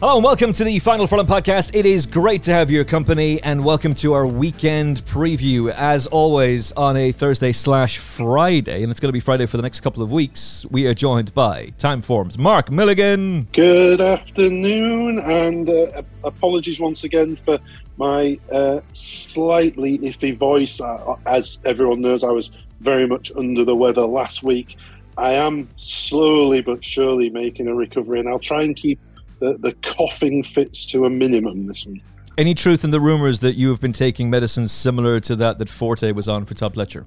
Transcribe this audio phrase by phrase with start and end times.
[0.00, 1.70] Hello and welcome to the Final Furlong podcast.
[1.72, 5.72] It is great to have your company and welcome to our weekend preview.
[5.72, 9.62] As always, on a Thursday slash Friday, and it's going to be Friday for the
[9.62, 10.66] next couple of weeks.
[10.68, 13.44] We are joined by Timeform's Mark Milligan.
[13.52, 17.60] Good afternoon, and uh, apologies once again for
[17.96, 20.80] my uh, slightly iffy voice.
[20.80, 24.76] Uh, as everyone knows, I was very much under the weather last week.
[25.16, 28.98] I am slowly but surely making a recovery, and I'll try and keep
[29.44, 32.02] the, the coughing fits to a minimum this week.
[32.36, 35.68] Any truth in the rumours that you have been taking medicines similar to that that
[35.68, 37.04] Forte was on for Todd Pletcher?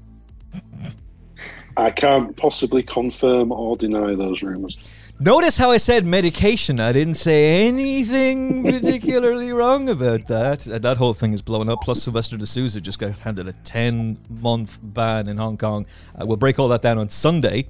[1.76, 4.78] I can't possibly confirm or deny those rumours.
[5.20, 6.80] Notice how I said medication.
[6.80, 10.68] I didn't say anything particularly wrong about that.
[10.68, 11.82] Uh, that whole thing is blowing up.
[11.82, 15.88] Plus, Silvestre de Sousa just got handed a 10 month ban in Hong Kong.
[16.20, 17.68] Uh, we'll break all that down on Sunday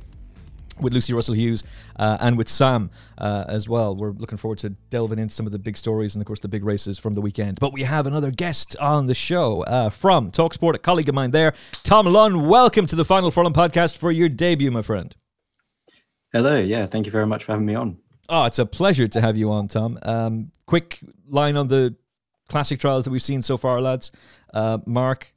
[0.79, 1.63] with Lucy Russell Hughes
[1.97, 3.95] uh, and with Sam uh, as well.
[3.95, 6.47] We're looking forward to delving into some of the big stories and, of course, the
[6.47, 7.59] big races from the weekend.
[7.59, 11.31] But we have another guest on the show uh, from Talksport, a colleague of mine
[11.31, 11.53] there,
[11.83, 12.47] Tom Lunn.
[12.47, 15.15] Welcome to the Final Furlong podcast for your debut, my friend.
[16.33, 16.57] Hello.
[16.57, 17.97] Yeah, thank you very much for having me on.
[18.29, 19.97] Oh, it's a pleasure to have you on, Tom.
[20.03, 21.95] Um, quick line on the
[22.49, 24.11] classic trials that we've seen so far, lads.
[24.53, 25.31] Uh, Mark,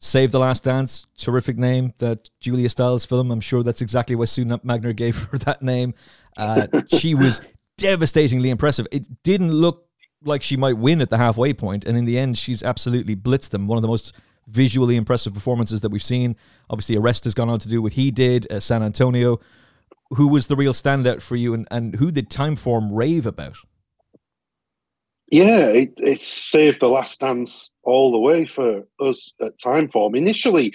[0.00, 1.92] Save the Last Dance, terrific name.
[1.98, 3.30] That Julia Stiles film.
[3.30, 5.94] I'm sure that's exactly why Sue Magnier gave her that name.
[6.36, 7.40] Uh, she was
[7.76, 8.86] devastatingly impressive.
[8.90, 9.86] It didn't look
[10.22, 13.50] like she might win at the halfway point, and in the end, she's absolutely blitzed
[13.50, 13.66] them.
[13.66, 14.14] One of the most
[14.46, 16.36] visually impressive performances that we've seen.
[16.68, 18.50] Obviously, Arrest has gone on to do what he did.
[18.50, 19.38] Uh, San Antonio.
[20.14, 23.58] Who was the real standout for you, and, and who did Timeform rave about?
[25.30, 30.16] Yeah, it, it saved the last dance all the way for us at Timeform.
[30.16, 30.74] Initially,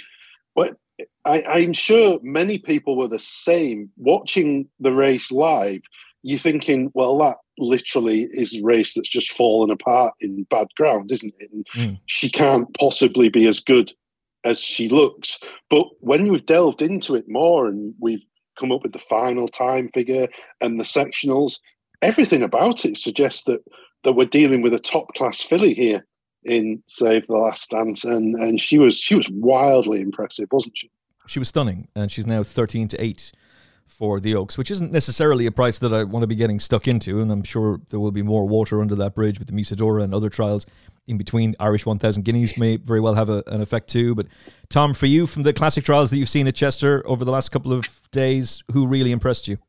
[0.55, 0.77] but
[1.25, 3.89] I, I'm sure many people were the same.
[3.97, 5.81] Watching the race live,
[6.23, 11.11] you're thinking, well, that literally is a race that's just fallen apart in bad ground,
[11.11, 11.51] isn't it?
[11.51, 11.99] And mm.
[12.05, 13.91] she can't possibly be as good
[14.45, 15.39] as she looks.
[15.69, 18.25] But when we've delved into it more and we've
[18.57, 20.27] come up with the final time figure
[20.61, 21.59] and the sectionals,
[22.01, 23.61] everything about it suggests that
[24.05, 26.05] that we're dealing with a top class filly here
[26.43, 30.89] in Save the Last Dance, and and she was she was wildly impressive, wasn't she?
[31.27, 33.31] She was stunning, and she's now thirteen to eight
[33.87, 36.87] for the Oaks, which isn't necessarily a price that I want to be getting stuck
[36.87, 40.03] into, and I'm sure there will be more water under that bridge with the Musidora
[40.03, 40.65] and other trials
[41.07, 41.55] in between.
[41.59, 44.15] Irish 1000 Guineas may very well have a, an effect too.
[44.15, 44.27] But
[44.69, 47.49] Tom, for you, from the classic trials that you've seen at Chester over the last
[47.49, 49.59] couple of days, who really impressed you?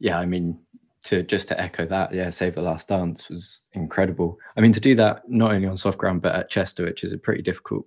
[0.00, 0.60] Yeah, I mean,
[1.08, 4.38] to just to echo that, yeah, Save the Last Dance was incredible.
[4.56, 7.12] I mean, to do that not only on soft ground but at Chester, which is
[7.12, 7.86] a pretty difficult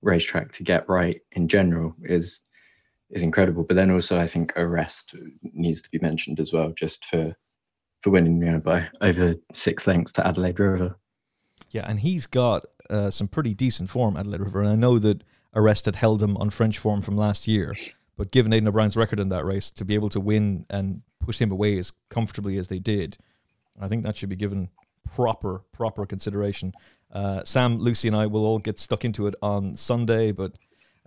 [0.00, 2.40] racetrack to get right in general, is
[3.10, 3.62] is incredible.
[3.62, 7.36] But then also, I think Arrest needs to be mentioned as well, just for
[8.02, 10.96] for winning you know, by over six lengths to Adelaide River.
[11.70, 15.22] Yeah, and he's got uh, some pretty decent form, Adelaide River, and I know that
[15.54, 17.74] Arrest had held him on French form from last year.
[18.16, 21.40] But given Aidan O'Brien's record in that race, to be able to win and push
[21.40, 23.18] him away as comfortably as they did,
[23.80, 24.70] I think that should be given
[25.14, 26.72] proper proper consideration.
[27.12, 30.52] Uh, Sam, Lucy, and I will all get stuck into it on Sunday, but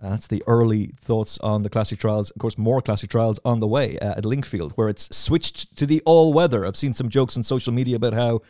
[0.02, 2.30] uh, that's the early thoughts on the classic trials.
[2.30, 5.86] Of course, more classic trials on the way uh, at Lingfield, where it's switched to
[5.86, 6.64] the all weather.
[6.64, 8.40] I've seen some jokes on social media about how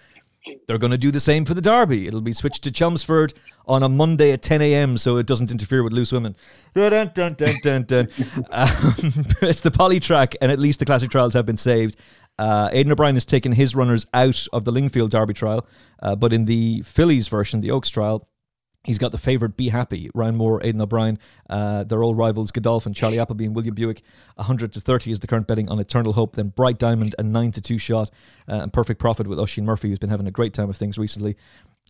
[0.66, 2.06] they're going to do the same for the Derby.
[2.06, 3.34] It'll be switched to Chelmsford
[3.66, 4.98] on a Monday at 10 a.m.
[4.98, 6.34] so it doesn't interfere with loose women.
[6.74, 8.08] Dun, dun, dun,
[8.50, 8.94] um,
[9.42, 11.96] it's the poly track, and at least the classic trials have been saved.
[12.38, 15.66] Uh, Aidan O'Brien has taken his runners out of the Lingfield Derby trial,
[16.02, 18.29] uh, but in the fillies version, the Oaks trial,
[18.84, 21.18] He's got the favourite Be Happy, Ryan Moore, Aidan O'Brien,
[21.50, 24.00] uh, their old rivals Godolphin, Charlie Appleby, and William Buick.
[24.36, 26.36] 100 to 30 is the current betting on Eternal Hope.
[26.36, 28.10] Then Bright Diamond, a 9 to 2 shot,
[28.48, 30.96] uh, and Perfect Profit with Oisin Murphy, who's been having a great time of things
[30.96, 31.36] recently.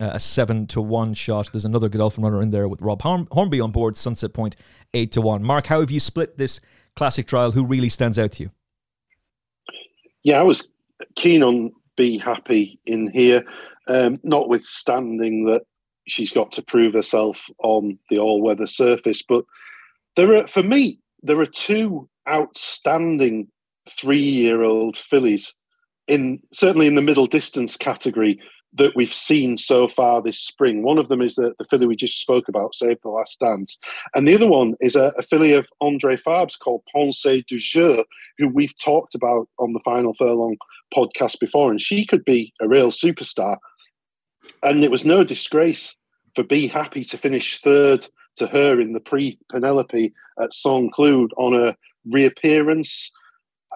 [0.00, 1.52] Uh, a 7 to 1 shot.
[1.52, 4.56] There's another Godolphin runner in there with Rob Horn- Hornby on board, Sunset Point,
[4.92, 5.44] 8 to 1.
[5.44, 6.60] Mark, how have you split this
[6.96, 7.52] classic trial?
[7.52, 8.50] Who really stands out to you?
[10.24, 10.68] Yeah, I was
[11.14, 13.44] keen on Be Happy in here,
[13.86, 15.62] um, notwithstanding that
[16.06, 19.22] she's got to prove herself on the all-weather surface.
[19.22, 19.44] But
[20.16, 23.48] there are, for me, there are two outstanding
[23.88, 25.54] three-year-old fillies
[26.06, 28.40] in certainly in the middle distance category
[28.72, 30.82] that we've seen so far this spring.
[30.82, 33.78] One of them is the, the filly we just spoke about, Save the Last Dance.
[34.14, 38.04] And the other one is a, a filly of Andre Fabre's called Pensée du Jour,
[38.38, 40.56] who we've talked about on the Final Furlong
[40.96, 41.70] podcast before.
[41.70, 43.58] And she could be a real superstar.
[44.62, 45.96] And it was no disgrace
[46.34, 48.06] for Be Happy to finish third
[48.36, 51.76] to her in the Prix Penelope at Saint Cloud on a
[52.08, 53.10] reappearance.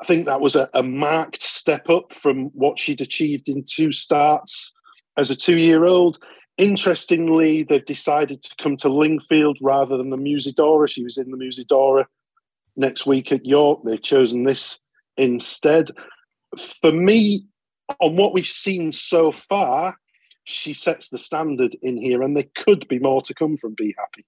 [0.00, 3.92] I think that was a, a, marked step up from what she'd achieved in two
[3.92, 4.72] starts
[5.16, 6.18] as a two year old.
[6.56, 10.88] Interestingly, they've decided to come to Lingfield rather than the Musidora.
[10.88, 12.06] She was in the Musidora
[12.76, 13.80] next week at York.
[13.84, 14.78] They've chosen this
[15.16, 15.90] instead.
[16.80, 17.46] For me,
[18.00, 19.96] on what we've seen so far,
[20.44, 23.94] she sets the standard in here, and there could be more to come from Be
[23.98, 24.24] Happy.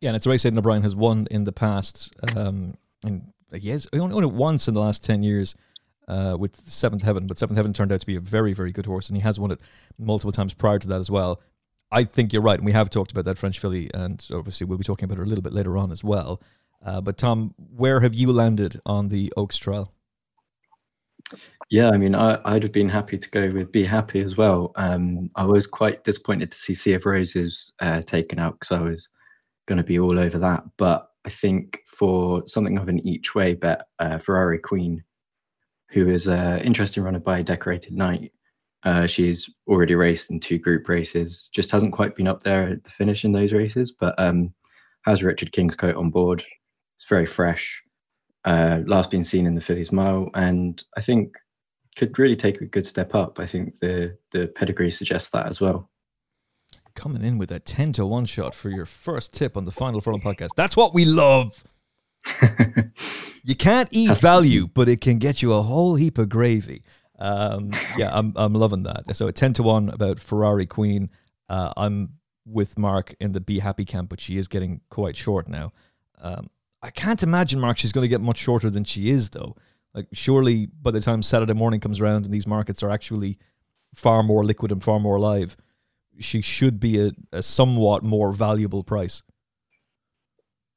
[0.00, 2.12] Yeah, and it's a race Aidan O'Brien has won in the past.
[2.36, 2.74] Um,
[3.04, 5.54] and he has only won it once in the last 10 years
[6.08, 8.86] uh, with Seventh Heaven, but Seventh Heaven turned out to be a very, very good
[8.86, 9.60] horse, and he has won it
[9.98, 11.40] multiple times prior to that as well.
[11.90, 14.78] I think you're right, and we have talked about that French filly, and obviously we'll
[14.78, 16.40] be talking about her a little bit later on as well.
[16.84, 19.92] Uh, but Tom, where have you landed on the Oaks trial?
[21.70, 24.72] Yeah, I mean, I, would have been happy to go with Be Happy as well.
[24.76, 28.82] Um, I was quite disappointed to see Sea of Roses uh, taken out because I
[28.82, 29.08] was
[29.66, 30.64] going to be all over that.
[30.76, 35.02] But I think for something of an each way bet, uh, Ferrari Queen,
[35.90, 38.32] who is an interesting runner by Decorated Knight,
[38.84, 42.84] uh, she's already raced in two group races, just hasn't quite been up there at
[42.84, 44.52] the finish in those races, but um,
[45.06, 46.44] has Richard Kingscote on board.
[46.98, 47.82] It's very fresh.
[48.44, 51.34] Uh, last been seen in the Fillies Mile, and I think
[51.96, 53.38] could really take a good step up.
[53.38, 55.90] I think the the pedigree suggests that as well.
[56.94, 60.00] Coming in with a ten to one shot for your first tip on the Final
[60.00, 60.50] Furlong podcast.
[60.56, 61.64] That's what we love.
[63.42, 66.82] you can't eat value, but it can get you a whole heap of gravy.
[67.18, 69.16] Um, yeah, I'm I'm loving that.
[69.16, 71.10] So a ten to one about Ferrari Queen.
[71.48, 72.14] Uh, I'm
[72.46, 75.72] with Mark in the Be Happy camp, but she is getting quite short now.
[76.20, 76.50] Um,
[76.82, 79.56] I can't imagine Mark she's going to get much shorter than she is though.
[79.94, 83.38] Like, surely by the time Saturday morning comes around and these markets are actually
[83.94, 85.56] far more liquid and far more alive,
[86.18, 89.22] she should be a, a somewhat more valuable price.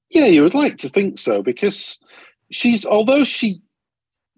[0.10, 2.00] Yeah, you would like to think so because
[2.52, 3.62] she's, although she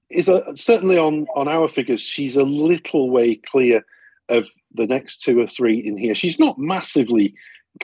[0.09, 3.85] is a, certainly on on our figures, she's a little way clear
[4.29, 6.15] of the next two or three in here.
[6.15, 7.35] She's not massively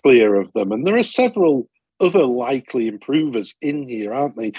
[0.02, 1.70] clear of them, and there are several
[2.00, 4.52] other likely improvers in here, aren't they?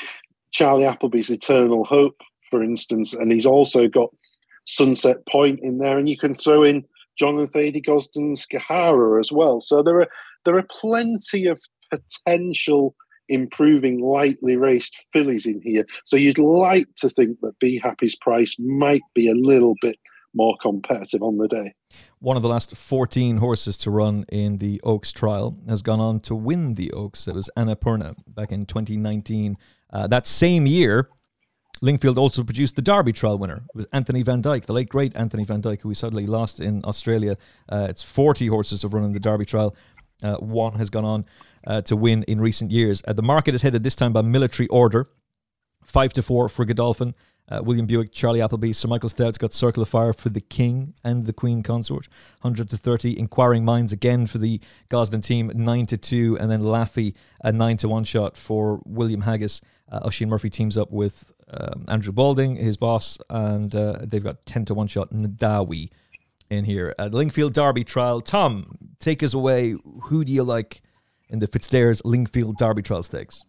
[0.57, 2.19] Charlie Appleby's Eternal Hope,
[2.49, 4.09] for instance, and he's also got
[4.65, 6.83] Sunset Point in there, and you can throw in
[7.19, 9.61] John and Thady Gosden's Gahara as well.
[9.61, 10.09] So there are
[10.47, 11.61] there are plenty of
[11.91, 12.95] potential
[13.29, 15.85] improving lightly raced fillies in here.
[16.07, 19.97] So you'd like to think that Be Happy's price might be a little bit
[20.35, 21.75] more competitive on the day.
[22.19, 26.21] One of the last 14 horses to run in the Oaks trial has gone on
[26.21, 27.29] to win the Oaks.
[27.29, 29.59] It was Annapurna back in 2019.
[29.91, 31.09] Uh, that same year,
[31.83, 33.65] Lingfield also produced the Derby trial winner.
[33.69, 36.61] It was Anthony Van Dyke, the late great Anthony Van Dyke, who we suddenly lost
[36.61, 37.37] in Australia.
[37.69, 39.77] Uh, it's 40 horses have run in the Derby trial.
[40.23, 41.25] Uh, one has gone on
[41.67, 43.03] uh, to win in recent years.
[43.07, 45.11] Uh, the market is headed this time by military order.
[45.85, 47.15] Five to four for Godolphin.
[47.49, 50.95] Uh, William Buick, Charlie Appleby, Sir Michael Stoute's got Circle of Fire for the King
[51.05, 52.09] and the Queen Consort.
[52.41, 53.17] 100 to 30.
[53.17, 56.39] Inquiring Minds again for the Gosden team, 9 to 2.
[56.41, 57.15] And then Laffy,
[57.45, 59.61] a 9 to 1 shot for William Haggas.
[59.91, 64.45] Uh, Oisin Murphy teams up with um, Andrew Balding, his boss, and uh, they've got
[64.47, 65.91] 10 to 1 shot Nadawi
[66.51, 66.95] in here.
[66.99, 68.21] At Lingfield Derby trial.
[68.21, 69.77] Tom, take us away.
[70.03, 70.83] Who do you like
[71.29, 73.45] in the Fitzdares Lingfield Derby trial stakes?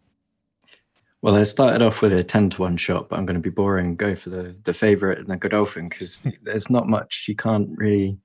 [1.24, 3.50] Well, I started off with a 10 to 1 shot, but I'm going to be
[3.50, 7.36] boring and go for the, the favourite and the Godolphin because there's not much you
[7.36, 8.18] can't really.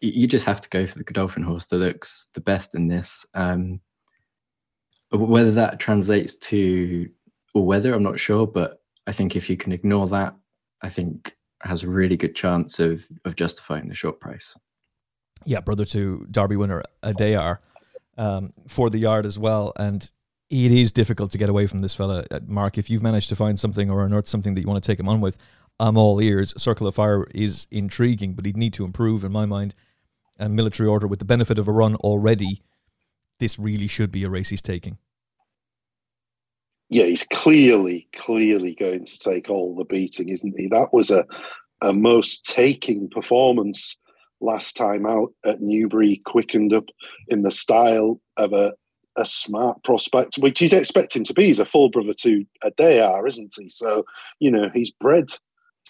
[0.00, 3.26] You just have to go for the Godolphin horse that looks the best in this.
[3.34, 3.80] Um,
[5.12, 7.10] whether that translates to
[7.54, 10.34] or whether I'm not sure, but I think if you can ignore that,
[10.82, 14.54] I think has a really good chance of of justifying the short price.
[15.44, 17.58] Yeah, brother to Derby winner Adayar
[18.18, 19.72] um, for the yard as well.
[19.76, 20.10] And
[20.50, 22.76] it is difficult to get away from this fella, uh, Mark.
[22.76, 25.08] If you've managed to find something or unearth something that you want to take him
[25.08, 25.38] on with,
[25.78, 26.52] I'm all ears.
[26.60, 29.74] Circle of Fire is intriguing, but he'd need to improve in my mind.
[30.38, 32.62] And Military Order, with the benefit of a run already,
[33.38, 34.98] this really should be a race he's taking.
[36.90, 40.66] Yeah, he's clearly, clearly going to take all the beating, isn't he?
[40.66, 41.24] That was a,
[41.80, 43.96] a most taking performance
[44.40, 46.86] last time out at Newbury, quickened up
[47.28, 48.74] in the style of a,
[49.16, 51.46] a smart prospect, which you'd expect him to be.
[51.46, 53.70] He's a full brother to Adayar, isn't he?
[53.70, 54.04] So,
[54.40, 55.28] you know, he's bred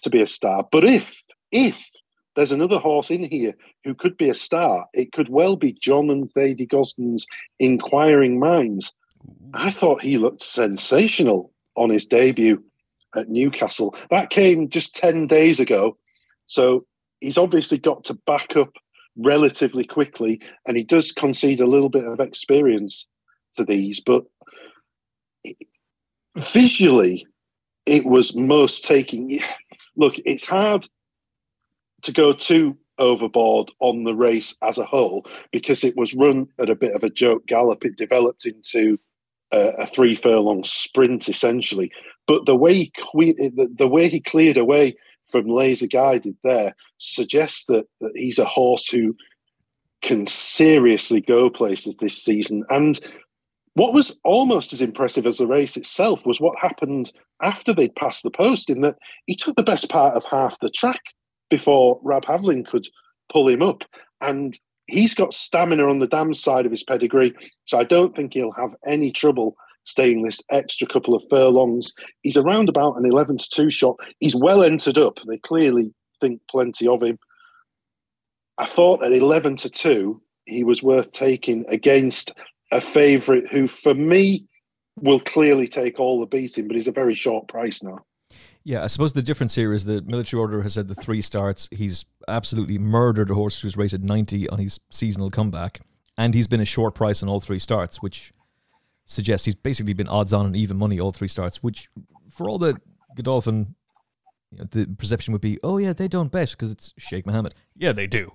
[0.03, 0.69] to be a star.
[0.71, 1.89] But if, if
[2.37, 3.55] there's another horse in here
[3.85, 7.27] who could be a star, it could well be John and Thady Gosden's
[7.59, 8.93] Inquiring Minds.
[9.55, 12.63] I thought he looked sensational on his debut
[13.15, 13.95] at Newcastle.
[14.11, 15.97] That came just 10 days ago.
[16.47, 16.87] So
[17.21, 18.73] he's obviously got to back up
[19.17, 23.07] relatively quickly, and he does concede a little bit of experience
[23.57, 24.01] to these.
[24.01, 24.25] But
[26.37, 27.27] visually,
[27.87, 29.41] it was most taking.
[29.97, 30.87] Look, it's hard
[32.03, 36.71] to go too overboard on the race as a whole because it was run at
[36.71, 37.85] a bit of a joke gallop.
[37.85, 38.99] It developed into
[39.53, 41.91] a, a three furlong sprint essentially.
[42.27, 44.97] But the way he the, the way he cleared away
[45.31, 49.17] from laser guided there suggests that, that he's a horse who
[50.03, 52.65] can seriously go places this season.
[52.71, 52.99] And
[53.75, 58.23] what was almost as impressive as the race itself was what happened after they'd passed
[58.23, 61.01] the post, in that he took the best part of half the track
[61.49, 62.89] before Rab Havlin could
[63.29, 63.85] pull him up.
[64.21, 64.59] And
[64.91, 68.53] he's got stamina on the dam side of his pedigree, so I don't think he'll
[68.53, 71.93] have any trouble staying this extra couple of furlongs.
[72.23, 73.97] He's around about an 11 to 2 shot.
[74.19, 75.19] He's well entered up.
[75.27, 77.19] They clearly think plenty of him.
[78.59, 82.33] I thought at 11 to 2, he was worth taking against
[82.73, 84.45] a favourite who, for me,
[84.97, 88.05] will clearly take all the beating, but he's a very short price now.
[88.63, 91.69] Yeah, I suppose the difference here is that Military Order has had the three starts.
[91.73, 95.81] He's absolutely murdered a horse who's rated 90 on his seasonal comeback,
[96.19, 98.33] and he's been a short price on all three starts, which
[99.07, 101.89] suggests he's basically been odds on and even money all three starts, which
[102.31, 102.77] for all that
[103.17, 103.75] Godolphin,
[104.53, 107.55] you know, the perception would be, oh yeah, they don't bet because it's Sheikh Mohammed.
[107.75, 108.33] Yeah, they do.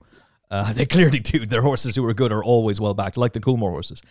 [0.50, 1.46] Uh, they clearly do.
[1.46, 4.02] Their horses who are good are always well backed, like the Coolmore horses,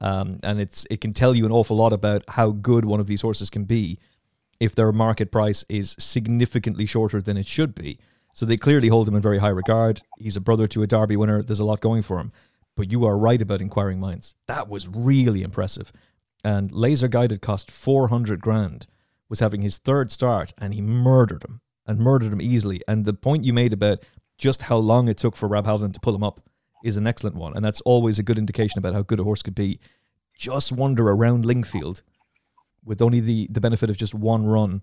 [0.00, 3.06] um, and it's it can tell you an awful lot about how good one of
[3.06, 3.98] these horses can be
[4.60, 7.98] if their market price is significantly shorter than it should be.
[8.34, 10.02] So they clearly hold him in very high regard.
[10.18, 11.42] He's a brother to a Derby winner.
[11.42, 12.32] There's a lot going for him.
[12.76, 14.34] But you are right about inquiring minds.
[14.48, 15.92] That was really impressive
[16.44, 18.86] and laser guided cost 400 grand
[19.28, 23.14] was having his third start and he murdered him and murdered him easily and the
[23.14, 24.04] point you made about
[24.36, 26.40] just how long it took for Rab Havlin to pull him up
[26.84, 29.42] is an excellent one and that's always a good indication about how good a horse
[29.42, 29.80] could be
[30.36, 32.02] just wander around Lingfield
[32.84, 34.82] with only the, the benefit of just one run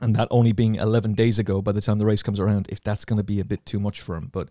[0.00, 2.82] and that only being 11 days ago by the time the race comes around if
[2.82, 4.48] that's going to be a bit too much for him but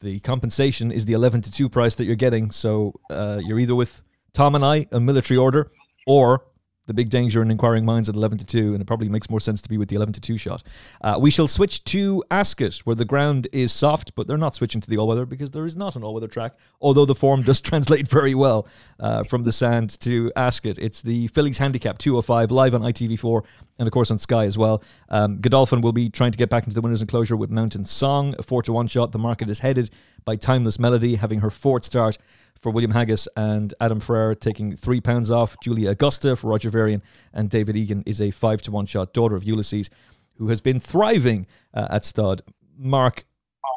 [0.00, 2.50] the compensation is the 11 to 2 price that you're getting.
[2.50, 4.02] So uh, you're either with
[4.32, 5.70] Tom and I, a military order,
[6.06, 6.44] or
[6.90, 9.38] the big danger in inquiring minds at 11 to 2, and it probably makes more
[9.38, 10.64] sense to be with the 11 to 2 shot.
[11.00, 14.80] Uh, we shall switch to Ascot, where the ground is soft, but they're not switching
[14.80, 17.42] to the all weather because there is not an all weather track, although the form
[17.42, 18.66] does translate very well
[18.98, 20.78] uh, from the sand to Ascot.
[20.78, 23.44] It's the Phillies Handicap 205 live on ITV4
[23.78, 24.82] and, of course, on Sky as well.
[25.10, 28.34] Um, Godolphin will be trying to get back into the winners' enclosure with Mountain Song,
[28.36, 29.12] a 4 to 1 shot.
[29.12, 29.90] The market is headed
[30.24, 32.18] by Timeless Melody, having her fourth start
[32.60, 35.56] for William Haggas and Adam Ferrer taking three pounds off.
[35.62, 37.02] Julia Augusta for Roger Varian
[37.32, 39.90] and David Egan is a five to one shot daughter of Ulysses,
[40.36, 42.42] who has been thriving uh, at stud.
[42.78, 43.24] Mark,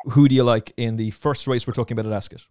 [0.06, 2.46] who do you like in the first race we're talking about at Ascot?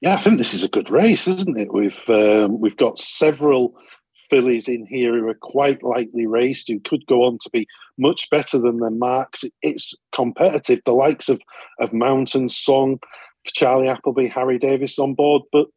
[0.00, 1.72] Yeah, I think this is a good race, isn't it?
[1.72, 3.74] We've um, we've got several
[4.14, 7.66] fillies in here who are quite lightly raced, who could go on to be
[7.98, 9.44] much better than their marks.
[9.62, 10.80] It's competitive.
[10.84, 11.42] The likes of
[11.80, 12.98] of Mountain Song,
[13.44, 15.42] Charlie Appleby, Harry Davis on board.
[15.52, 15.68] But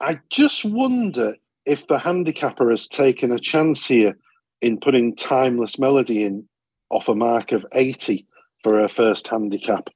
[0.00, 1.34] I just wonder
[1.66, 4.16] if the handicapper has taken a chance here
[4.60, 6.48] in putting Timeless Melody in
[6.90, 8.26] off a mark of 80
[8.62, 9.88] for her first handicap.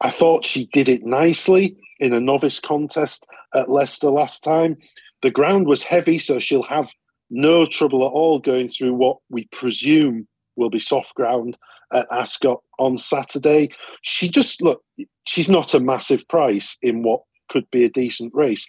[0.00, 4.76] I thought she did it nicely in a novice contest at Leicester last time.
[5.22, 6.92] The ground was heavy, so she'll have
[7.30, 10.26] no trouble at all going through what we presume
[10.56, 11.56] will be soft ground
[11.92, 13.70] at Ascot on Saturday.
[14.02, 14.82] She just look,
[15.26, 18.66] she's not a massive price in what could be a decent race.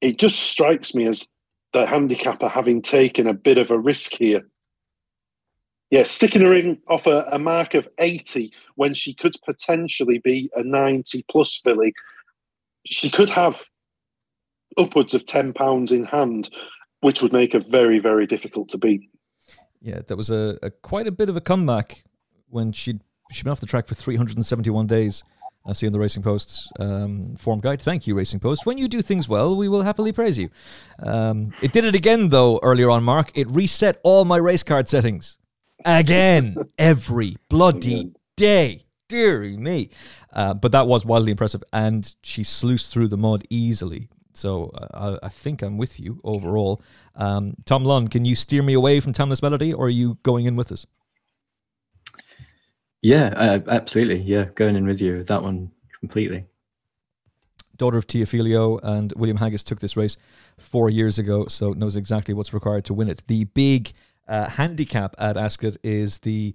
[0.00, 1.28] It just strikes me as
[1.72, 4.42] the handicapper having taken a bit of a risk here.
[5.90, 10.50] Yeah, sticking her in off a, a mark of 80 when she could potentially be
[10.56, 11.92] a 90 plus filly.
[12.84, 13.68] She could have
[14.78, 16.50] upwards of ten pounds in hand,
[17.00, 19.02] which would make her very very difficult to beat.
[19.80, 22.04] Yeah, that was a, a quite a bit of a comeback
[22.48, 23.00] when she'd
[23.32, 25.24] she'd been off the track for 371 days.
[25.68, 27.82] I see in the Racing Post's um, form guide.
[27.82, 28.66] Thank you, Racing Post.
[28.66, 30.48] When you do things well, we will happily praise you.
[31.00, 33.32] Um, it did it again, though, earlier on, Mark.
[33.34, 35.38] It reset all my race card settings.
[35.84, 36.56] Again.
[36.78, 38.84] every bloody day.
[39.08, 39.90] Deary me.
[40.32, 41.64] Uh, but that was wildly impressive.
[41.72, 44.08] And she sluiced through the mud easily.
[44.34, 46.82] So uh, I, I think I'm with you overall.
[47.14, 50.44] Um, Tom Lunn, can you steer me away from Timeless Melody or are you going
[50.44, 50.86] in with us?
[53.06, 54.18] Yeah, uh, absolutely.
[54.22, 55.70] Yeah, going in with you that one
[56.00, 56.44] completely.
[57.76, 60.16] Daughter of Teofilo and William Haggas took this race
[60.58, 63.22] four years ago, so knows exactly what's required to win it.
[63.28, 63.92] The big
[64.26, 66.52] uh, handicap at Ascot is the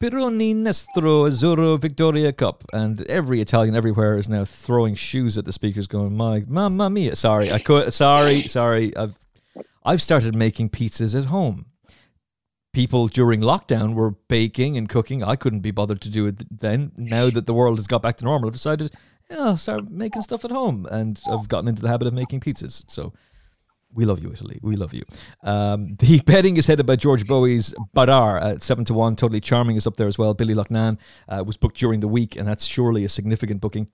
[0.00, 5.52] Peroni Nastro Azzurro Victoria Cup, and every Italian everywhere is now throwing shoes at the
[5.52, 7.92] speakers, going, "My mamma mia!" Sorry, I could.
[7.92, 8.96] Sorry, sorry.
[8.96, 9.18] I've
[9.84, 11.71] I've started making pizzas at home
[12.72, 15.22] people during lockdown were baking and cooking.
[15.22, 16.92] I couldn't be bothered to do it then.
[16.96, 18.92] Now that the world has got back to normal, I've decided,
[19.30, 20.86] yeah, I'll start making stuff at home.
[20.90, 22.84] And I've gotten into the habit of making pizzas.
[22.90, 23.12] So
[23.94, 24.58] we love you, Italy.
[24.62, 25.04] We love you.
[25.42, 29.16] Um, the betting is headed by George Boughey's Badar at 7 to 1.
[29.16, 30.34] Totally Charming is up there as well.
[30.34, 30.98] Billy Loughnane
[31.28, 33.88] uh, was booked during the week, and that's surely a significant booking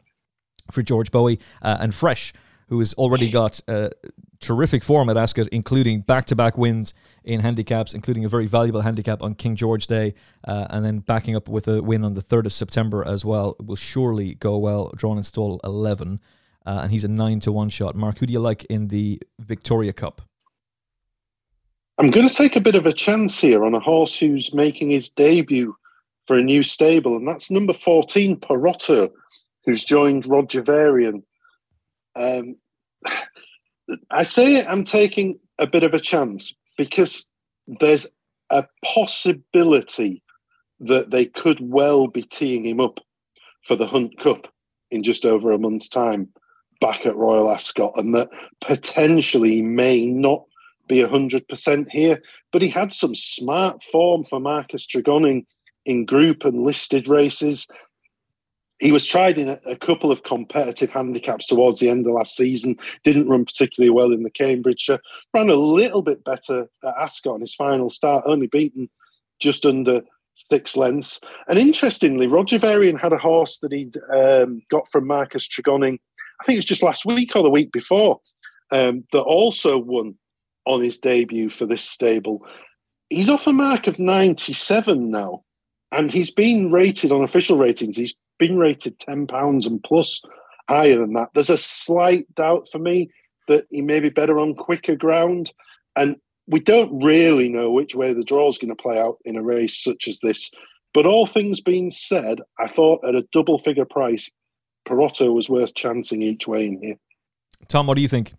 [0.70, 1.40] for George Bowie.
[1.62, 2.32] Uh, and Fresh
[2.68, 3.88] who has already got uh,
[4.40, 6.94] terrific form at Ascot, including back to back wins
[7.24, 10.14] in handicaps, including a very valuable handicap on King George Day,
[10.46, 13.56] uh, and then backing up with a win on the 3rd of September as well.
[13.58, 14.92] Will surely go well.
[14.96, 16.20] Drawn in stall 11,
[16.66, 17.96] uh, and he's a 9 to 1 shot.
[17.96, 20.22] Mark, who do you like in the Victoria Cup?
[21.96, 24.90] I'm going to take a bit of a chance here on a horse who's making
[24.90, 25.74] his debut
[26.22, 29.10] for a new stable, and that's number 14, Perotto,
[29.64, 31.24] who's joined Roger Varian
[32.16, 32.56] um,
[34.10, 37.26] I say I'm taking a bit of a chance because
[37.66, 38.06] there's
[38.50, 40.22] a possibility
[40.80, 42.98] that they could well be teeing him up
[43.62, 44.46] for the Hunt Cup
[44.90, 46.28] in just over a month's time
[46.80, 48.28] back at Royal Ascot, and that
[48.60, 50.44] potentially may not
[50.86, 52.22] be 100% here.
[52.52, 55.44] But he had some smart form for Marcus Tregoning
[55.84, 57.66] in group and listed races
[58.80, 62.36] he was tried in a, a, couple of competitive handicaps towards the end of last
[62.36, 62.76] season.
[63.02, 65.00] Didn't run particularly well in the Cambridgeshire.
[65.34, 68.88] Ran a little bit better at Ascot in his final start, only beaten
[69.40, 70.02] just under
[70.34, 71.20] six lengths.
[71.48, 75.98] And interestingly, Roger Varian had a horse that he'd um, got from Marcus Tregoning,
[76.40, 78.20] I think it was just last week or the week before,
[78.70, 80.14] um, that also won
[80.66, 82.46] on his debut for this stable.
[83.10, 85.42] He's off a mark of 97 now
[85.92, 87.96] and he's been rated on official ratings.
[87.96, 90.22] He's been rated ten pounds and plus
[90.68, 91.30] higher than that.
[91.34, 93.10] There's a slight doubt for me
[93.48, 95.52] that he may be better on quicker ground,
[95.96, 99.36] and we don't really know which way the draw is going to play out in
[99.36, 100.50] a race such as this.
[100.94, 104.30] But all things being said, I thought at a double figure price,
[104.84, 106.96] Perotto was worth chancing each way in here.
[107.68, 108.34] Tom, what do you think?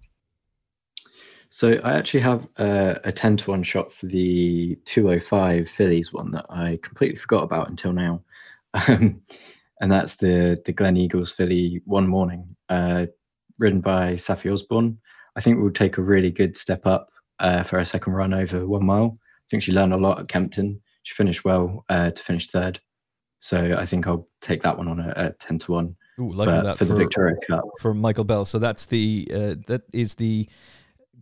[1.50, 6.32] So I actually have a, a 10 to 1 shot for the 205 fillies one
[6.32, 8.22] that I completely forgot about until now.
[8.88, 9.24] Um,
[9.82, 13.08] and that's the the Gleneagles filly one morning, uh,
[13.58, 15.00] ridden by Saffie Osborne.
[15.36, 17.10] I think we'll take a really good step up
[17.40, 19.18] uh, for a second run over one mile.
[19.24, 20.82] I think she learned a lot at Kempton.
[21.02, 22.80] She finished well uh, to finish third.
[23.40, 25.96] So I think I'll take that one on at, 10 to 1.
[26.20, 27.64] Ooh, like that for, for, the Victoria Cup.
[27.80, 28.44] For Michael Bell.
[28.44, 30.48] So that's the, uh, that is the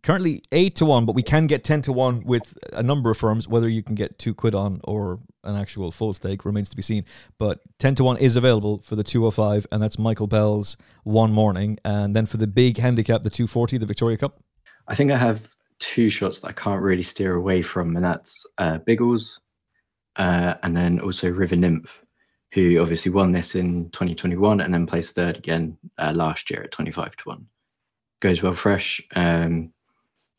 [0.04, 3.18] currently eight to one, but we can get ten to one with a number of
[3.18, 3.48] firms.
[3.48, 6.82] Whether you can get two quid on or an actual full stake remains to be
[6.82, 7.06] seen.
[7.38, 10.78] But ten to one is available for the two hundred five, and that's Michael Bell's
[11.04, 11.80] one morning.
[11.84, 14.40] And then for the big handicap, the two forty, the Victoria Cup.
[14.88, 18.46] I think I have two shots that I can't really steer away from, and that's
[18.58, 19.40] uh, Biggles,
[20.16, 22.04] uh, and then also River Nymph,
[22.54, 26.72] who obviously won this in 2021 and then placed third again uh, last year at
[26.72, 27.46] 25 to one.
[28.20, 29.02] Goes well fresh.
[29.16, 29.74] Um,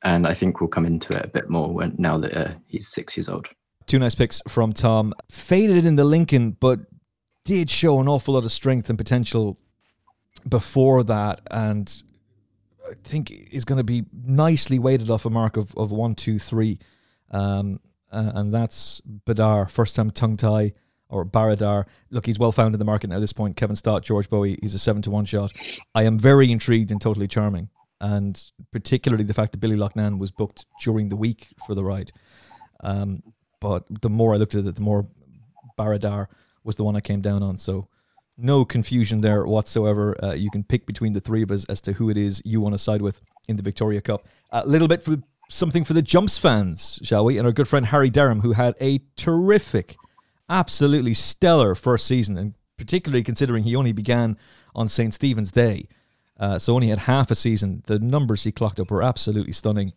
[0.03, 2.89] and I think we'll come into it a bit more when now that uh, he's
[2.89, 3.49] six years old.
[3.87, 5.15] Two nice picks from Tom.
[5.31, 6.81] Faded in the Lincoln, but
[7.45, 9.59] did show an awful lot of strength and potential
[10.47, 12.03] before that, and
[12.89, 16.39] I think is going to be nicely weighted off a mark of, of one, two,
[16.39, 16.79] three,
[17.31, 17.81] um,
[18.13, 20.75] uh, and that's Badar, first time tongue tie
[21.09, 21.87] or Baradar.
[22.11, 23.57] Look, he's well found in the market now at this point.
[23.57, 25.53] Kevin Stott, George Boughey, he's a seven to one shot.
[25.95, 30.31] I am very intrigued and totally charming and particularly the fact that Billy Loughnane was
[30.31, 32.13] booked during the week for the ride.
[32.81, 33.23] Um,
[33.61, 35.05] but the more I looked at it, the more
[35.79, 36.29] Baradar
[36.65, 37.59] was the one I came down on.
[37.59, 37.89] So
[38.41, 40.15] No confusion there whatsoever.
[40.23, 42.61] Uh, you can pick between the three of us as to who it is you
[42.61, 44.29] want to side with in the Victoria Cup.
[44.51, 45.17] A little bit for
[45.51, 47.37] something for the Jumps fans, shall we?
[47.37, 49.97] And our good friend Harry Derham, who had a terrific,
[50.49, 54.37] absolutely stellar first season, and particularly considering he only began
[54.75, 55.13] on St.
[55.13, 55.89] Stephen's Day.
[56.39, 57.83] Uh, so only had half a season.
[57.87, 59.93] The numbers he clocked up were absolutely stunning.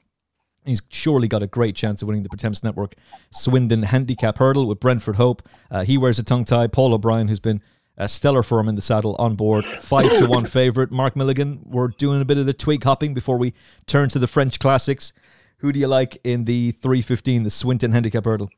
[0.66, 2.94] He's surely got a great chance of winning the Pertemps Network
[3.32, 5.42] Swinton Handicap Hurdle with Brentford Hope.
[5.72, 6.68] Uh, he wears a tongue tie.
[6.68, 7.62] Paul O'Brien, who's been
[7.98, 9.66] a stellar for him in the saddle, on board.
[9.66, 10.92] Five to one favourite.
[10.92, 13.54] Mark Milligan, we're doing a bit of the twig hopping before we
[13.88, 15.14] turn to the French classics.
[15.58, 18.50] Who do you like in the 315, the Swinton Handicap Hurdle?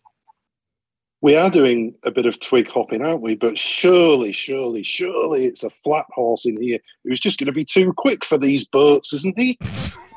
[1.23, 3.35] We are doing a bit of twig hopping, aren't we?
[3.35, 7.63] But surely, surely, surely it's a flat horse in here who's just going to be
[7.63, 9.57] too quick for these boats, isn't he?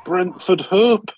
[0.04, 1.10] Brentford Hope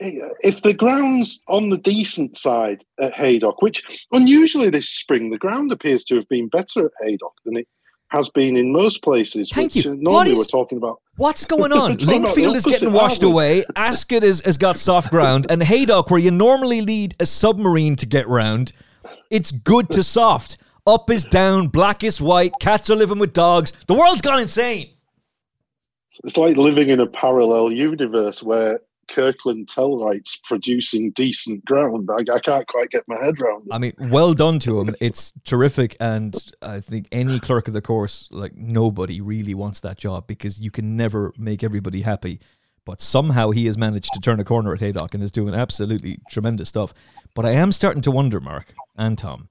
[0.00, 5.72] if the ground's on the decent side at Haydock, which unusually this spring the ground
[5.72, 7.68] appears to have been better at Haydock than it
[8.10, 9.50] has been in most places.
[9.50, 9.92] Thank which you.
[9.92, 11.00] Uh, normally we're talking about.
[11.16, 11.96] What's going on?
[12.06, 13.64] Lingfield is getting washed away.
[13.76, 18.06] Ascot is, has got soft ground, and Haydock, where you normally need a submarine to
[18.06, 18.72] get round,
[19.30, 20.58] it's good to soft.
[20.86, 22.52] Up is down, black is white.
[22.60, 23.72] Cats are living with dogs.
[23.86, 24.90] The world's gone insane.
[26.24, 32.08] It's like living in a parallel universe where Kirkland Tellwright's producing decent ground.
[32.10, 33.72] I, I, can't quite get my head around it.
[33.72, 34.94] I mean, well done to him.
[35.00, 39.98] It's terrific, and I think any clerk of the course, like nobody, really wants that
[39.98, 42.40] job because you can never make everybody happy.
[42.88, 46.20] But somehow he has managed to turn a corner at Haydock and is doing absolutely
[46.30, 46.94] tremendous stuff.
[47.34, 49.50] But I am starting to wonder, Mark and Tom,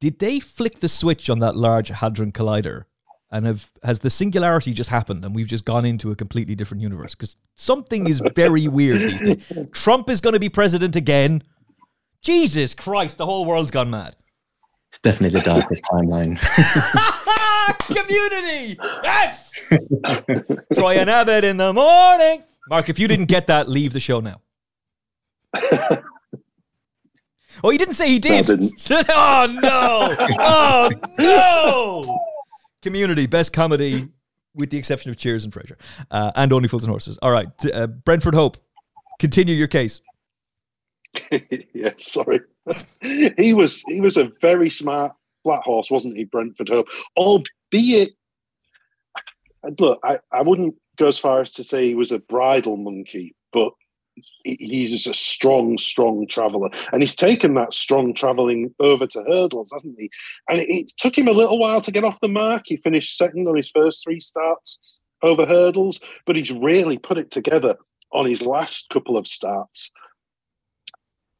[0.00, 2.84] did they flick the switch on that large hadron collider
[3.30, 6.82] and have has the singularity just happened and we've just gone into a completely different
[6.82, 7.14] universe?
[7.14, 9.66] Because something is very weird these days.
[9.72, 11.42] Trump is going to be president again.
[12.22, 14.16] Jesus christ the whole world's gone mad
[14.96, 16.40] it's definitely the darkest timeline.
[17.86, 18.78] Community!
[19.02, 19.50] Yes!
[20.74, 22.42] Troy and Abed in the morning!
[22.68, 24.40] Mark if you didn't get that leave the show now.
[27.64, 28.48] Oh he didn't say he did.
[28.50, 30.16] oh no!
[30.38, 32.20] Oh no!
[32.82, 34.08] Community, best comedy,
[34.54, 35.76] with the exception of Cheers and Frasier,
[36.10, 37.18] uh, and Only Fools and Horses.
[37.22, 38.58] All right, uh, Brentford Hope,
[39.18, 40.00] continue your case.
[41.74, 42.40] yeah, sorry.
[43.00, 46.88] he was he was a very smart flat horse, wasn't he, Brentford Hope?
[47.16, 48.14] Albeit,
[49.78, 53.34] look, I, I wouldn't go as far as to say he was a bridle monkey,
[53.52, 53.72] but
[54.44, 59.70] he's just a strong, strong traveller, and he's taken that strong travelling over to hurdles,
[59.72, 60.10] hasn't he?
[60.48, 62.62] And it, it, took him a little while to get off the mark.
[62.66, 64.78] He finished second on his first three starts
[65.22, 67.76] over hurdles, but he's really put it together
[68.12, 69.92] on his last couple of starts.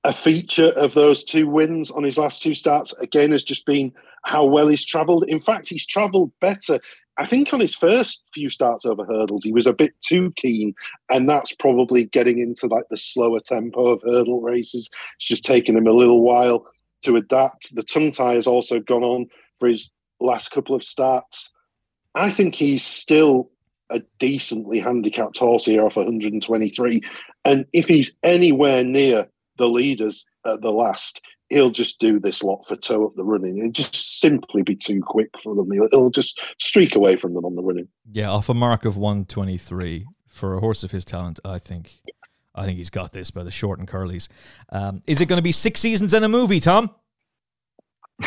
[0.07, 3.93] A feature of those two wins on his last two starts again has just been
[4.23, 5.25] how well he's travelled.
[5.29, 6.81] In fact, he's travelled better
[7.19, 10.75] I think on his first few starts over hurdles, he was a bit too keen,
[11.11, 14.91] and that's probably getting into like the slower tempo of hurdle races.
[15.15, 16.67] It's just taken him a little while
[17.05, 17.75] to adapt.
[17.75, 19.27] The tongue tie has also gone on
[19.59, 19.91] for his
[20.21, 21.51] last couple of starts.
[22.15, 23.51] I think he's still
[23.89, 27.01] a decently handicapped horse here off 123,
[27.47, 32.65] and if he's anywhere near the leaders at the last, he'll just do this lot
[32.67, 33.59] for toe up the running.
[33.59, 35.71] It'll just simply be too quick for them.
[35.71, 37.89] He'll, he'll, just streak away from them on the running.
[38.11, 42.01] Yeah, off a mark of 123 for a horse of his talent, I think.
[42.55, 44.29] I think he's got this by the short and curlies.
[44.71, 46.91] Um, is it going to be six seasons in a movie, Tom?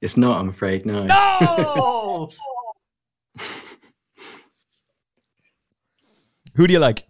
[0.00, 0.86] it's not, I'm afraid.
[0.86, 1.04] No.
[1.06, 2.30] No.
[6.54, 7.04] Who do you like?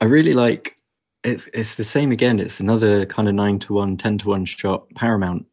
[0.00, 0.76] I really like
[1.24, 2.40] it's it's the same again.
[2.40, 4.88] It's another kind of nine to one, 10 to one shot.
[4.94, 5.46] Paramount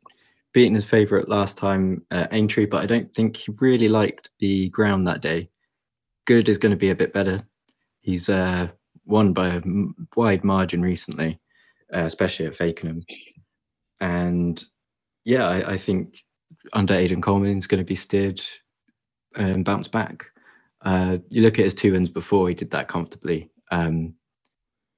[0.54, 4.70] beating his favourite last time at Aintree, but I don't think he really liked the
[4.70, 5.50] ground that day.
[6.26, 7.44] Good is going to be a bit better.
[8.02, 8.70] He's uh,
[9.06, 9.62] won by a
[10.16, 11.40] wide margin recently,
[11.94, 13.04] uh, especially at Fakenham.
[14.00, 14.64] And
[15.24, 16.24] yeah, I, I think
[16.74, 18.42] under Aidan Coleman is going to be steered
[19.36, 20.26] and bounce back.
[20.82, 23.52] Uh, you look at his two wins before, he did that comfortably.
[23.70, 24.16] Um,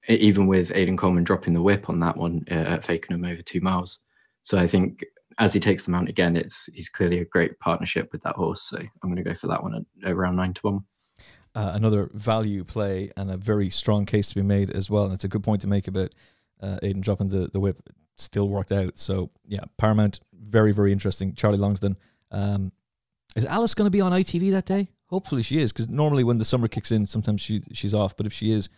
[0.07, 3.61] even with Aidan Coleman dropping the whip on that one uh, at Fakenham over two
[3.61, 3.99] miles.
[4.43, 5.05] So I think
[5.37, 8.63] as he takes the mount again, it's he's clearly a great partnership with that horse.
[8.63, 10.83] So I'm going to go for that one at around nine to one.
[11.53, 15.03] Uh, another value play and a very strong case to be made as well.
[15.03, 16.13] And it's a good point to make about
[16.61, 17.77] uh, Aidan dropping the, the whip.
[18.17, 18.97] Still worked out.
[18.99, 21.33] So yeah, Paramount, very, very interesting.
[21.33, 21.95] Charlie Longsdon.
[22.31, 22.71] Um,
[23.35, 24.89] is Alice going to be on ITV that day?
[25.07, 28.15] Hopefully she is, because normally when the summer kicks in, sometimes she she's off.
[28.15, 28.69] But if she is,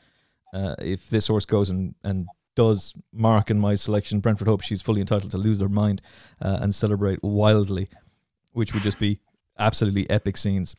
[0.54, 4.82] uh, if this horse goes and, and does mark in my selection, Brentford Hope she's
[4.82, 6.02] fully entitled to lose their mind
[6.42, 7.90] uh, and celebrate wildly
[8.54, 9.20] which would just be
[9.60, 10.76] absolutely epic scenes.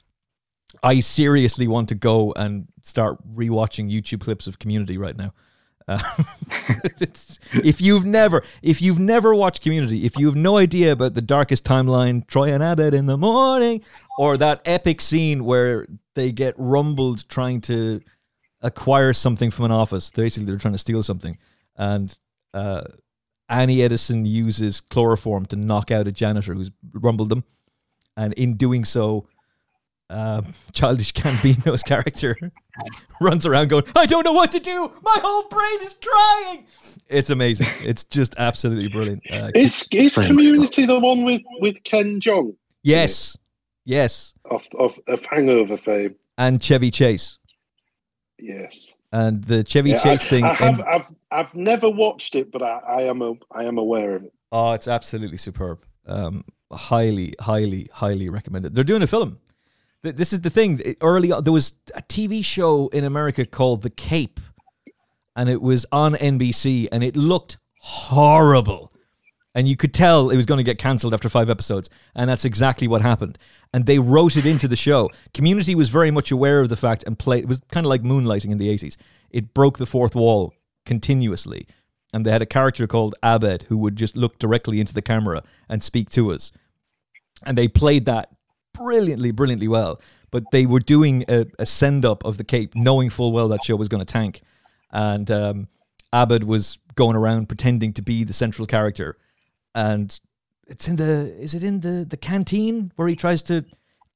[0.82, 5.32] I seriously want to go and start rewatching YouTube clips of Community right now.
[5.87, 6.00] Uh,
[7.52, 11.22] if you've never, if you've never watched Community, if you have no idea about the
[11.22, 13.82] darkest timeline, Troy and Abed in the morning,
[14.18, 18.00] or that epic scene where they get rumbled trying to
[18.64, 21.38] acquire something from an office, basically they're trying to steal something,
[21.77, 22.16] and
[22.53, 22.83] uh,
[23.48, 27.44] Annie Edison uses chloroform to knock out a janitor who's rumbled them,
[28.16, 29.29] and in doing so,
[30.11, 32.37] uh, Childish Gambino's character
[33.20, 34.90] runs around going, "I don't know what to do.
[35.03, 36.66] My whole brain is crying."
[37.09, 37.66] It's amazing.
[37.83, 39.22] It's just absolutely brilliant.
[39.31, 42.57] Uh, is is Community the one with with Ken Jeong?
[42.83, 43.37] Yes,
[43.85, 44.33] yes.
[44.50, 47.38] Of of, of Hangover fame and Chevy Chase.
[48.44, 48.92] Yes.
[49.12, 50.44] And the Chevy yeah, Chase I, thing.
[50.44, 54.16] I have, I've I've never watched it, but I, I am a, I am aware
[54.16, 54.33] of it.
[54.50, 55.85] Oh, it's absolutely superb.
[56.07, 58.74] Um, highly, highly, highly recommended.
[58.74, 59.38] They're doing a film
[60.04, 60.96] this is the thing.
[61.00, 64.38] Early on, there was a TV show in America called The Cape,
[65.35, 68.92] and it was on NBC, and it looked horrible.
[69.54, 71.88] And you could tell it was going to get cancelled after five episodes.
[72.14, 73.38] And that's exactly what happened.
[73.72, 75.10] And they wrote it into the show.
[75.32, 78.02] Community was very much aware of the fact and played, it was kind of like
[78.02, 78.96] moonlighting in the 80s.
[79.30, 81.66] It broke the fourth wall continuously.
[82.12, 85.42] And they had a character called Abed who would just look directly into the camera
[85.68, 86.50] and speak to us.
[87.44, 88.30] And they played that
[88.72, 90.00] brilliantly, brilliantly well.
[90.30, 93.64] But they were doing a, a send up of the Cape, knowing full well that
[93.64, 94.42] show was going to tank.
[94.90, 95.68] And um,
[96.12, 99.16] Abed was going around pretending to be the central character.
[99.74, 100.18] And
[100.66, 103.64] it's in the, is it in the, the canteen where he tries to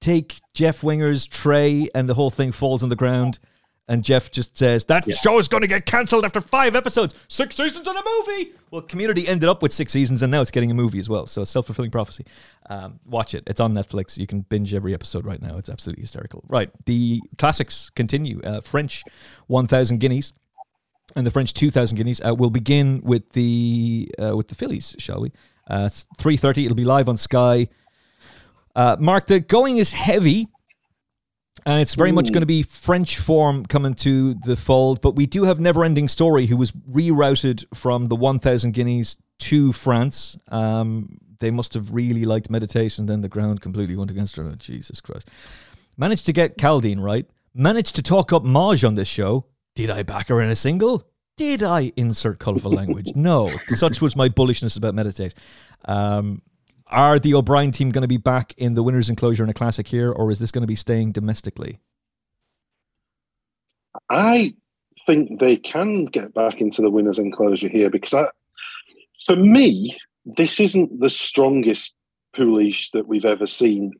[0.00, 3.38] take Jeff Winger's tray and the whole thing falls on the ground?
[3.90, 5.14] And Jeff just says, That yeah.
[5.14, 7.14] show is going to get cancelled after five episodes.
[7.26, 8.52] Six seasons and a movie.
[8.70, 11.24] Well, Community ended up with six seasons and now it's getting a movie as well.
[11.24, 12.26] So, self fulfilling prophecy.
[12.68, 13.44] Um, watch it.
[13.46, 14.18] It's on Netflix.
[14.18, 15.56] You can binge every episode right now.
[15.56, 16.44] It's absolutely hysterical.
[16.48, 16.70] Right.
[16.84, 18.42] The classics continue.
[18.42, 19.04] Uh, French
[19.46, 20.34] 1000 Guineas
[21.16, 22.20] and the French 2000 Guineas.
[22.20, 25.32] Uh, we'll begin with the uh, with the Phillies, shall we?
[25.66, 26.64] Uh, 3.30.
[26.64, 27.68] It'll be live on Sky.
[28.74, 30.48] Uh, Mark, the going is heavy
[31.66, 32.14] and it's very Ooh.
[32.14, 35.02] much going to be French form coming to the fold.
[35.02, 39.72] But we do have Never Ending Story, who was rerouted from the 1000 Guineas to
[39.72, 40.38] France.
[40.48, 44.44] Um, they must have really liked meditation, then the ground completely went against her.
[44.44, 45.30] Oh, Jesus Christ.
[45.96, 47.26] Managed to get Chaldean right.
[47.54, 49.44] Managed to talk up Mawj on this show.
[49.78, 51.08] Did I back her in a single?
[51.36, 53.12] Did I insert colourful language?
[53.14, 53.48] No.
[53.68, 55.34] Such was my bullishness about meditate.
[55.84, 56.42] Um,
[56.88, 59.86] are the O'Brien team going to be back in the winners' enclosure in a classic
[59.86, 61.78] here, or is this going to be staying domestically?
[64.10, 64.56] I
[65.06, 68.26] think they can get back into the winners' enclosure here because I,
[69.26, 71.94] for me, this isn't the strongest
[72.34, 73.92] Pouliche that we've ever seen.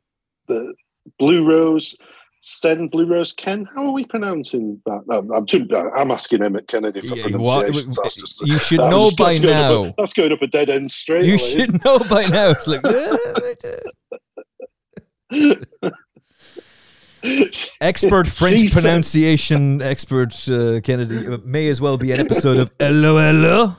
[0.49, 0.73] The
[1.17, 1.95] Blue Rose
[2.41, 3.65] Sten Blue Rose Ken.
[3.65, 5.03] How are we pronouncing that?
[5.11, 7.91] I'm, I'm, too, I'm asking Emmet Kennedy for yeah, pronunciation.
[7.91, 9.93] Just, you should know by now.
[9.97, 11.25] That's going up a dead end straight.
[11.25, 12.51] You should know by now.
[12.51, 12.81] It's like.
[17.81, 22.71] expert French she pronunciation expert uh, Kennedy uh, may as well be an episode of
[22.79, 23.75] Hello Hello.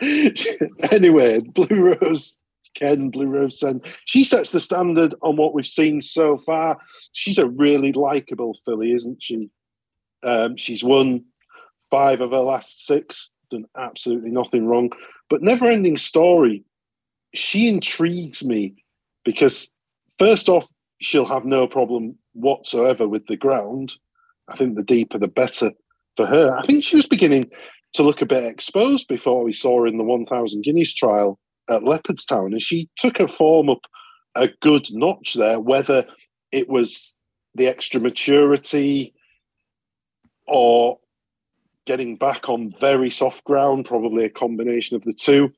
[0.92, 2.38] anyway, Blue Rose
[2.78, 3.80] Ken Blue Rose Sen.
[4.04, 6.78] She sets the standard on what we've seen so far.
[7.12, 9.50] She's a really likable filly, isn't she?
[10.22, 11.24] Um, she's won
[11.90, 14.92] five of her last six, done absolutely nothing wrong.
[15.30, 16.64] But Never Ending Story,
[17.34, 18.74] she intrigues me
[19.24, 19.72] because,
[20.18, 20.66] first off,
[21.00, 23.94] she'll have no problem whatsoever with the ground.
[24.48, 25.72] I think the deeper the better
[26.16, 26.56] for her.
[26.56, 27.50] I think she was beginning
[27.94, 31.82] to look a bit exposed before we saw her in the 1000 Guineas trial at
[31.82, 33.80] Leopardstown, and she took her form up
[34.34, 35.60] a good notch there.
[35.60, 36.06] Whether
[36.52, 37.16] it was
[37.54, 39.14] the extra maturity
[40.46, 40.98] or
[41.86, 45.52] getting back on very soft ground, probably a combination of the two.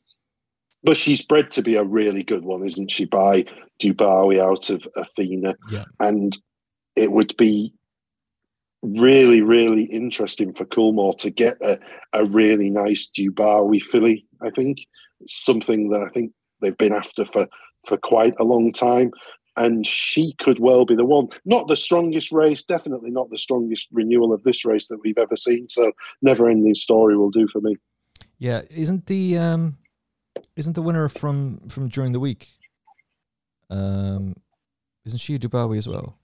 [0.84, 3.04] But she's bred to be a really good one, isn't she?
[3.04, 3.44] By
[3.82, 5.84] Dubawi out of Athena, yeah.
[5.98, 6.38] and
[6.94, 7.72] it would be
[8.82, 11.78] really, really interesting for Coolmore to get a,
[12.12, 14.24] a really nice Dubawi filly.
[14.40, 14.86] I think
[15.26, 17.46] something that I think they've been after for
[17.86, 19.12] for quite a long time.
[19.56, 21.28] And she could well be the one.
[21.44, 25.34] Not the strongest race, definitely not the strongest renewal of this race that we've ever
[25.34, 25.68] seen.
[25.68, 25.90] So,
[26.22, 27.76] never ending story will do for me.
[28.38, 29.78] Yeah, isn't the um,
[30.54, 32.50] isn't the winner from from during the week?
[33.68, 34.36] Um,
[35.04, 36.17] isn't she Dubawi as well?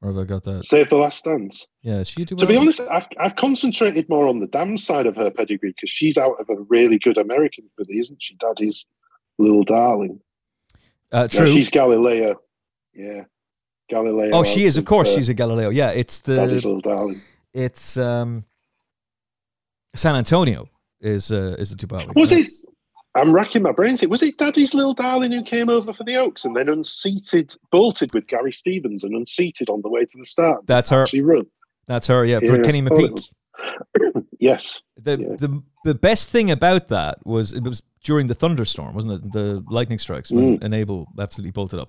[0.00, 0.64] Or have I got that?
[0.64, 1.66] Save the Last Dance.
[1.82, 2.36] Yeah, she do.
[2.36, 5.90] To be honest, I've, I've concentrated more on the dam side of her pedigree because
[5.90, 8.36] she's out of a really good American filly, isn't she?
[8.36, 8.86] Daddy's
[9.38, 10.20] little darling.
[11.10, 11.46] Uh, No, true.
[11.48, 12.40] she's Galileo.
[12.94, 13.24] Yeah,
[13.88, 14.30] Galileo.
[14.34, 14.76] oh, she is.
[14.76, 15.70] Of course, uh, she's a Galileo.
[15.70, 17.20] Yeah, it's the Daddy's little darling.
[17.52, 18.44] it's um
[19.96, 20.68] San Antonio
[21.00, 22.14] is uh, is the Dubawi.
[22.14, 22.46] Was it?
[23.14, 24.02] I'm racking my brains.
[24.02, 27.54] It was it Daddy's little darling who came over for the Oaks and then unseated,
[27.70, 30.66] bolted with Gary Stevens and unseated on the way to the start.
[30.66, 31.02] That's her.
[31.02, 31.46] Actually, run.
[31.86, 32.24] That's her.
[32.24, 33.12] Yeah, for Yeah, Kenny oh, I McPeek.
[33.12, 33.32] was.
[34.38, 34.80] yes.
[34.96, 35.36] The, Yeah.
[35.38, 39.32] the the best thing about that was it was during the thunderstorm, wasn't it?
[39.32, 40.62] The lightning strikes when mm.
[40.64, 41.88] Enable absolutely bolted up,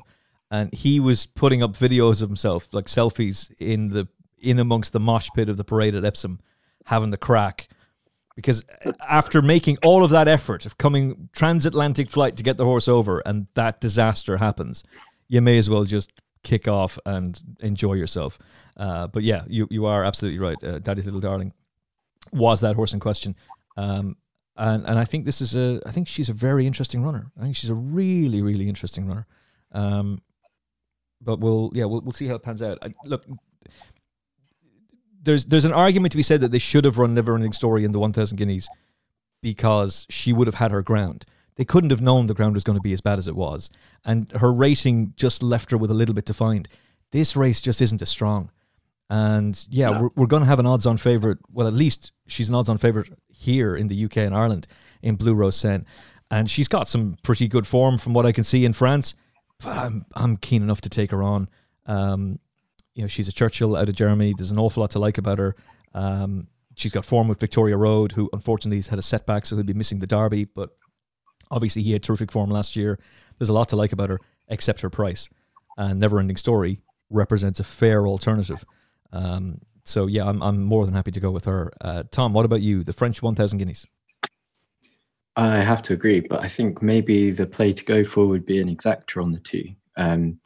[0.50, 4.08] and he was putting up videos of himself, like selfies in the
[4.42, 6.40] in amongst the mosh pit of the parade at Epsom,
[6.86, 7.68] having the crack.
[8.40, 8.64] Because
[9.08, 13.20] after making all of that effort of coming transatlantic flight to get the horse over,
[13.26, 14.84] and that disaster happens,
[15.28, 16.12] you may as well just
[16.44, 18.40] kick off and enjoy yourself.
[18.78, 20.64] Uh, but yeah, you you are absolutely right.
[20.64, 21.54] Uh, Daddy's little darling
[22.32, 23.36] was that horse in question.
[23.76, 24.16] Um,
[24.56, 27.32] and and I think this is a I think she's a very interesting runner.
[27.38, 29.28] I think she's a really really interesting runner.
[29.72, 30.22] Um,
[31.22, 32.78] but we'll yeah we'll we'll see how it pans out.
[32.82, 33.26] I, look,
[35.30, 37.86] there's there's an argument to be said that they should have run Never Ending Story
[37.86, 38.68] in the 1,000 guineas
[39.44, 41.26] because she would have had her ground.
[41.56, 43.70] They couldn't have known the ground was going to be as bad as it was,
[44.04, 46.68] and her rating just left her with a little bit to find.
[47.12, 48.50] This race just isn't as strong.
[49.12, 51.38] And yeah, we're, we're going to have an odds on favourite.
[51.52, 54.68] Well, at least she's an odds on favourite here in the UK and Ireland
[55.02, 55.86] in Blue Rose Cen.
[56.30, 59.16] And she's got some pretty good form from what I can see in France.
[59.66, 61.50] I'm, I'm keen enough to take her on.
[61.88, 62.40] Um,
[63.00, 64.34] you know, she's a Churchill out of Germany.
[64.36, 65.56] There's an awful lot to like about her.
[65.94, 69.64] Um, she's got form with Victoria Road, who unfortunately has had a setback, so he'll
[69.64, 70.44] be missing the Derby.
[70.44, 70.72] But
[71.50, 73.00] obviously, he had terrific form last year.
[73.38, 75.30] There's a lot to like about her, except her price.
[75.78, 78.66] And Never Ending Story represents a fair alternative.
[79.14, 81.72] Um, so yeah, I'm I'm more than happy to go with her.
[81.80, 82.84] Uh, Tom, what about you?
[82.84, 83.88] The French 1,000 guineas.
[85.38, 88.62] I have to agree, but I think maybe the play to go for would be
[88.62, 90.38] an exacta on the two, um,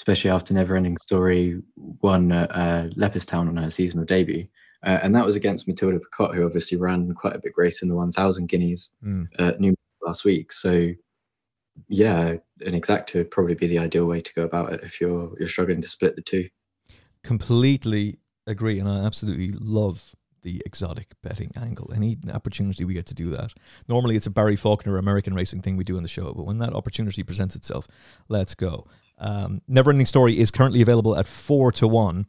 [0.00, 4.46] especially after Neverending Story won at uh, Leopardstown on her seasonal debut.
[4.82, 7.88] Uh, and that was against Matilda Picotte, who obviously ran quite a big race in
[7.90, 9.60] the 1,000 guineas Mm.
[9.60, 10.52] New last week.
[10.52, 10.92] So,
[11.88, 15.34] yeah, an exacta would probably be the ideal way to go about it if you're
[15.38, 16.48] you're struggling to split the two.
[17.22, 21.92] Completely agree, and I absolutely love the exotic betting angle.
[21.94, 23.52] Any opportunity we get to do that.
[23.86, 26.56] Normally, it's a Barry Faulkner American racing thing we do in the show, but when
[26.58, 27.86] that opportunity presents itself,
[28.30, 28.86] let's go.
[29.20, 32.26] Um, Neverending Story is currently available at four to one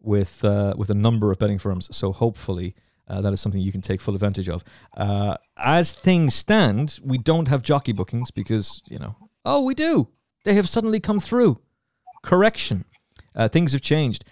[0.00, 1.88] with uh, with a number of betting firms.
[1.96, 2.74] So hopefully.
[3.08, 4.62] Uh, that is something you can take full advantage of.
[4.96, 10.06] Uh, as things stand, we don't have jockey bookings because, you know, oh, we do.
[10.44, 11.60] They have suddenly come through.
[12.22, 12.84] Correction.
[13.34, 14.24] Uh, things have changed.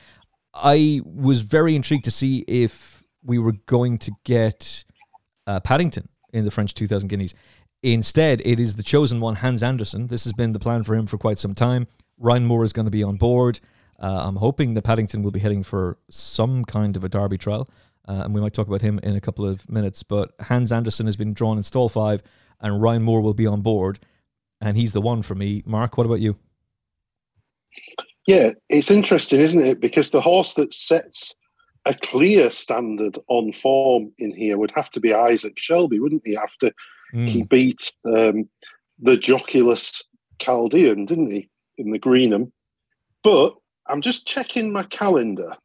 [0.55, 4.85] I was very intrigued to see if we were going to get
[5.47, 7.35] uh, Paddington in the French 2000 Guineas.
[7.83, 10.09] Instead, it is the chosen one, Hans Andersen.
[10.09, 11.87] This has been the plan for him for quite some time.
[12.19, 13.61] Ryan Moore is going to be on board.
[14.01, 17.69] Uh, I'm hoping that Paddington will be heading for some kind of a derby trial,
[18.09, 20.03] uh, and we might talk about him in a couple of minutes.
[20.03, 22.23] But Hans Andersen has been drawn in stall five,
[22.61, 24.01] and Ryan Moore will be on board,
[24.61, 25.62] and he's the one for me.
[25.67, 26.37] Mark, what about you?
[28.27, 29.81] Yeah, it's interesting, isn't it?
[29.81, 31.35] Because the horse that sets
[31.87, 36.37] a clear standard on form in here would have to be Isaac Shelby, wouldn't he?
[36.37, 36.73] After
[37.14, 37.29] Mm.
[37.29, 38.49] he beat um,
[38.99, 40.03] the joculous
[40.40, 42.53] Chaldean, didn't he, in the Greenham?
[43.23, 43.55] But
[43.88, 45.57] I'm just checking my calendar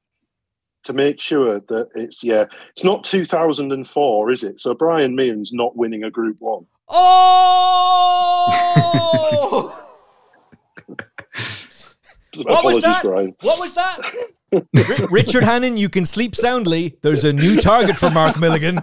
[0.83, 4.59] to make sure that it's yeah, it's not 2004, is it?
[4.59, 6.65] So Brian Meehan's not winning a Group One.
[6.89, 8.09] Oh!
[12.35, 13.03] What was that?
[13.03, 13.35] Brian.
[13.41, 13.99] What was that?
[14.51, 16.97] Ri- Richard Hannon, you can sleep soundly.
[17.01, 18.81] There's a new target for Mark Milligan.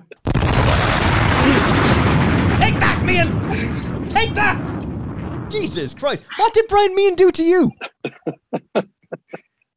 [4.21, 4.35] Meehan!
[4.35, 5.51] Take that!
[5.51, 6.23] Jesus Christ.
[6.37, 7.73] What did Brian Meehan do to you?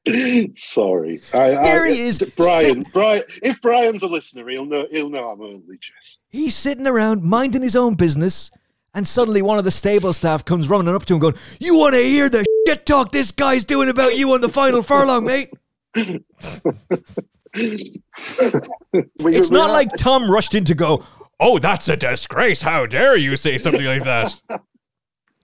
[0.57, 2.85] Sorry, I, I- he uh, is, Brian.
[2.93, 4.85] Brian, if Brian's a listener, he'll know.
[4.91, 6.19] He'll know I'm only jest.
[6.29, 8.51] He's sitting around minding his own business,
[8.93, 11.95] and suddenly one of the stable staff comes running up to him going, You want
[11.95, 15.49] to hear the shit talk this guy's doing about you on the final furlong, mate?
[17.55, 21.05] It's not like Tom rushed in to go,
[21.39, 22.61] Oh, that's a disgrace.
[22.61, 24.39] How dare you say something like that?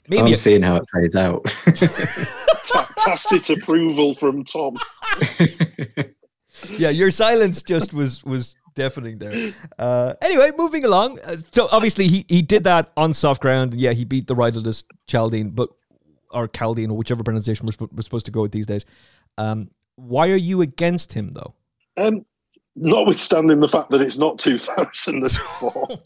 [0.09, 1.45] Maybe I'm seeing how it plays out.
[2.67, 4.79] ta- tacit approval from Tom.
[6.71, 9.53] yeah, your silence just was was deafening there.
[9.77, 11.19] Uh, anyway, moving along.
[11.19, 13.75] Uh, so obviously he, he did that on soft ground.
[13.75, 15.69] Yeah, he beat the riderless Chaldean, but
[16.31, 18.85] or Chaldean or whichever pronunciation we're, sp- we're supposed to go with these days.
[19.37, 21.53] Um, why are you against him though?
[21.97, 22.25] Um,
[22.79, 25.71] notwithstanding the fact that it's not 2004.
[25.73, 25.99] Oh.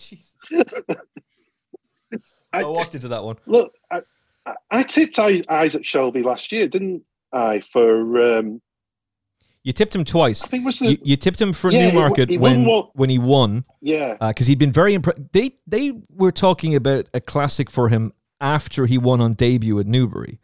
[2.52, 3.38] I- I walked into that one.
[3.48, 4.02] Look, I,
[4.46, 7.62] I, I tipped Isaac Shelby last year, didn't I?
[7.62, 8.62] For um,
[9.64, 10.44] you tipped him twice.
[10.44, 12.84] I think was the, you, you tipped him for Yeah, Newmarket won- he when won
[12.94, 15.32] when he won yeah, because he'd been very impressed.
[15.32, 19.88] They they were talking about a classic for him after he won on debut at
[19.88, 20.38] Newbury,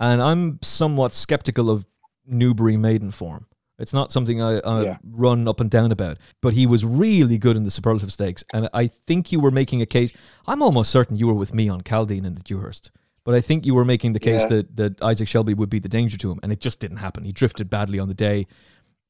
[0.00, 1.86] and I'm somewhat skeptical of
[2.26, 3.46] Newbury maiden form.
[3.82, 4.98] It's not something I, I Yeah.
[5.04, 8.68] run up and down about, but he was really good in the superlative stakes, and
[8.72, 10.12] I think you were making a case.
[10.46, 12.90] I'm almost certain you were with me on Caldine and the Dewhurst,
[13.24, 14.48] but I think you were making the case Yeah.
[14.48, 17.24] that that Isaac Shelby would be the danger to him, and it just didn't happen.
[17.24, 18.46] He drifted badly on the day,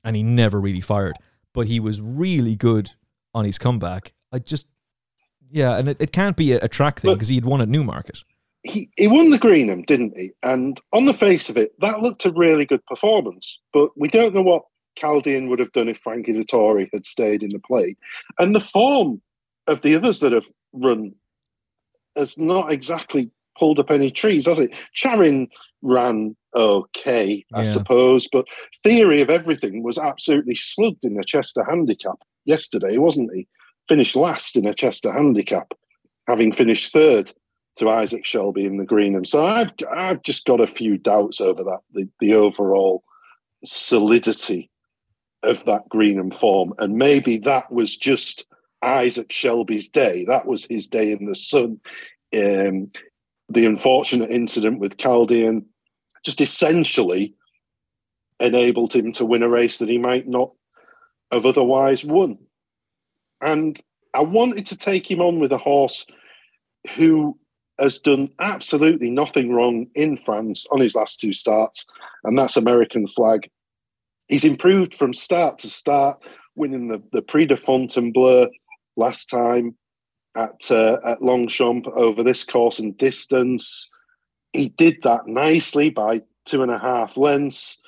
[0.03, 1.17] and he never really fired.
[1.55, 2.91] But he was really good
[3.35, 4.15] on his comeback.
[4.33, 4.65] I just,
[5.51, 8.25] yeah, and it, it can't be a, a track thing because he'd won at Newmarket.
[8.65, 10.31] He, he won the Greenham, didn't he?
[10.43, 13.61] And on the face of it, that looked a really good performance.
[13.73, 14.63] But we don't know what
[14.97, 17.99] Chaldean would have done if Frankie Dettori had stayed in the plate.
[18.39, 19.21] And the form
[19.67, 21.13] of the others that have run
[22.17, 24.71] has not exactly pulled up any trees, has it?
[24.95, 25.49] Charyn
[25.83, 27.65] ran okay, I Yeah.
[27.65, 28.45] suppose, but
[28.83, 33.49] Theory of Everything was absolutely slugged in the Chester handicap yesterday, wasn't he?
[33.89, 35.73] Finished last in a Chester handicap,
[36.29, 37.33] having finished third
[37.77, 39.27] to Isaac Shelby in the Greenham.
[39.27, 43.03] So I've I've just got a few doubts over that the, the overall
[43.65, 44.71] solidity
[45.43, 48.47] of that Greenham form, and maybe that was just
[48.83, 50.25] Isaac Shelby's day.
[50.27, 51.81] That was his day in the sun.
[52.35, 52.91] Um,
[53.49, 55.67] the unfortunate incident with Chaldean
[56.25, 57.35] just essentially
[58.41, 60.53] enabled him to win a race that he might not
[61.31, 62.39] have otherwise won.
[63.41, 63.79] And
[64.15, 66.07] I wanted to take him on with a horse
[66.97, 67.39] who
[67.83, 71.85] has done absolutely nothing wrong in France on his last two starts,
[72.25, 73.51] and that's American Flag.
[74.29, 76.23] He's improved from start to start,
[76.55, 78.49] winning the, the Prix de Fontainebleau
[78.97, 79.77] last time
[80.37, 83.91] at uh, at Longchamp over this course and distance.
[84.53, 87.79] He did that nicely by two and a half lengths.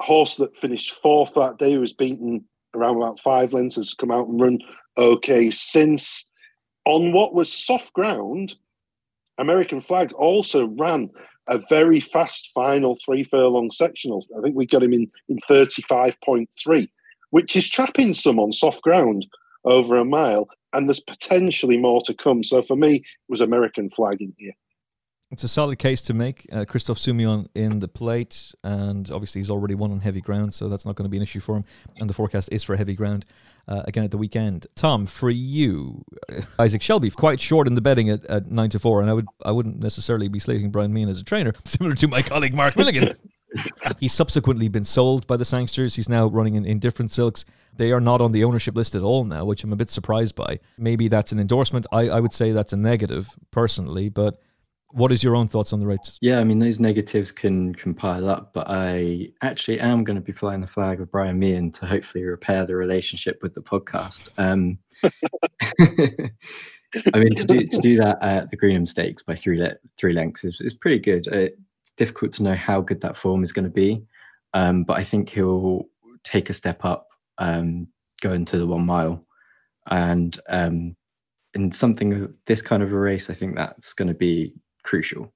[0.00, 2.44] Horse that finished fourth that day was beaten
[2.76, 4.58] around about five lengths has come out and run
[4.96, 6.30] okay since.
[6.84, 8.56] On what was soft ground,
[9.38, 11.10] American Flag also ran
[11.48, 14.24] a very fast final three furlong sectional.
[14.36, 16.88] I think we got him in, in 35.3,
[17.30, 19.26] which is trapping some on soft ground
[19.64, 20.48] over a mile.
[20.72, 22.42] And there's potentially more to come.
[22.42, 24.52] So for me, it was American Flag in here.
[25.30, 26.46] It's a solid case to make.
[26.50, 30.70] Uh, Christophe Soumillon in the plate, and obviously he's already won on heavy ground, so
[30.70, 31.64] that's not going to be an issue for him.
[32.00, 33.26] And the forecast is for heavy ground
[33.66, 34.66] uh, again at the weekend.
[34.74, 36.02] Tom, for you,
[36.32, 39.12] uh, Isaac Shelby, quite short in the betting at, at nine to four, and I
[39.12, 42.54] would I wouldn't necessarily be slating Brian Meehan as a trainer, similar to my colleague
[42.54, 43.14] Mark Milligan.
[43.98, 45.96] He's subsequently been sold by the Sangsters.
[45.96, 47.44] He's now running in, in different silks.
[47.74, 50.34] They are not on the ownership list at all now, which I'm a bit surprised
[50.34, 50.60] by.
[50.76, 51.86] Maybe that's an endorsement.
[51.90, 54.38] I, I would say that's a negative personally, but
[54.90, 56.18] what is your own thoughts on the rates?
[56.20, 60.22] Yeah, I mean those negatives can can pile up, but I actually am going to
[60.22, 64.28] be flying the flag of Brian Meehan to hopefully repair the relationship with the podcast.
[64.38, 64.78] Um,
[67.12, 70.14] I mean to do to do that at the Greenham Stakes by three le- three
[70.14, 71.28] lengths is, is pretty good.
[71.28, 71.50] Uh,
[71.82, 74.02] It's difficult to know how good that form is going to be,
[74.54, 75.84] um, but I think he'll
[76.24, 77.88] take a step up, um,
[78.22, 79.26] go into the one mile,
[79.90, 80.96] and um,
[81.54, 85.32] in something of this kind of a race, I think that's going to be crucial.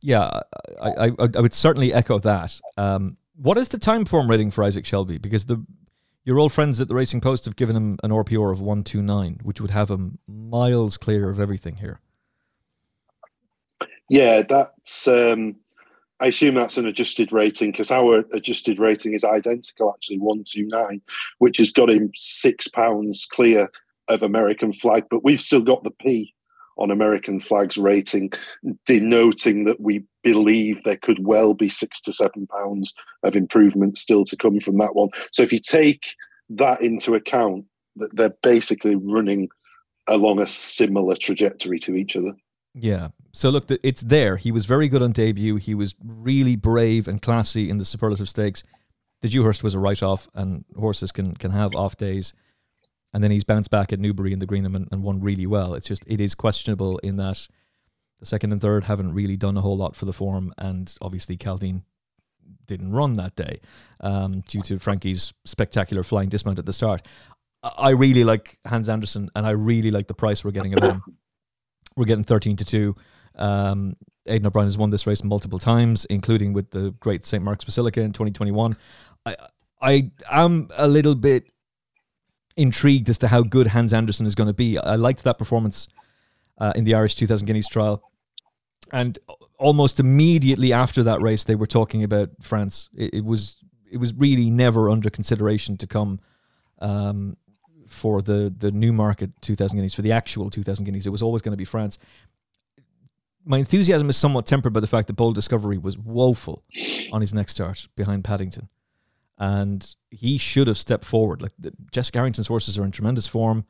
[0.00, 0.40] Yeah,
[0.80, 2.60] I, I, I would certainly echo that.
[2.76, 5.18] Um, what is the Timeform rating for Isaac Shelby?
[5.18, 5.64] Because the
[6.24, 9.00] your old friends at the Racing Post have given him an RPR of one two
[9.00, 12.00] nine, which would have him miles clear of everything here.
[14.08, 15.08] Yeah, that's.
[15.08, 15.56] Um,
[16.20, 20.66] I assume that's an adjusted rating because our adjusted rating is identical, actually one two
[20.66, 21.00] nine,
[21.38, 23.70] which has got him six pounds clear
[24.08, 25.04] of American Flag.
[25.10, 26.34] But we've still got the P
[26.78, 28.30] on American Flag's rating,
[28.86, 34.24] denoting that we believe there could well be six to seven pounds of improvement still
[34.24, 35.08] to come from that one.
[35.32, 36.14] So if you take
[36.50, 37.64] that into account,
[37.96, 39.48] that they're basically running
[40.06, 42.32] along a similar trajectory to each other.
[42.74, 43.08] Yeah.
[43.32, 44.36] So look, it's there.
[44.36, 45.56] He was very good on debut.
[45.56, 48.62] He was really brave and classy in the superlative stakes.
[49.20, 52.32] The Dewhurst was a write-off, and horses can can have off days.
[53.12, 55.74] And then he's bounced back at Newbury in the Greenham and, and won really well.
[55.74, 57.48] It's just it is questionable in that
[58.20, 61.36] the second and third haven't really done a whole lot for the form, and obviously
[61.36, 61.82] Caldine
[62.66, 63.60] didn't run that day
[64.00, 67.02] um, due to Frankie's spectacular flying dismount at the start.
[67.62, 70.82] I I really like Hans Andersen, and I really like the price we're getting of
[70.82, 71.02] him.
[71.96, 72.94] We're getting thirteen to two.
[73.34, 73.96] Um,
[74.26, 78.00] Aidan O'Brien has won this race multiple times, including with the great St Mark's Basilica
[78.00, 78.76] in 2021.
[79.26, 79.36] I
[79.80, 81.48] I am a little bit
[82.58, 84.76] intrigued as to how good Hans Andersen is going to be.
[84.76, 85.88] I liked that performance
[86.58, 88.02] uh, in the Irish 2000 Guineas trial.
[88.92, 89.18] And
[89.58, 92.88] almost immediately after that race, they were talking about France.
[92.96, 93.56] It, it was
[93.90, 96.20] it was really never under consideration to come
[96.80, 97.36] um,
[97.86, 101.06] for the the Newmarket 2000 guineas for the actual 2000 guineas.
[101.06, 101.98] It was always going to be France.
[103.44, 106.64] My enthusiasm is somewhat tempered by the fact that Bold Discovery was woeful
[107.12, 108.68] on his next start behind Paddington,
[109.38, 111.40] and he should have stepped forward.
[111.40, 111.72] Like the,
[112.12, 113.64] Harrington's horses are in tremendous form,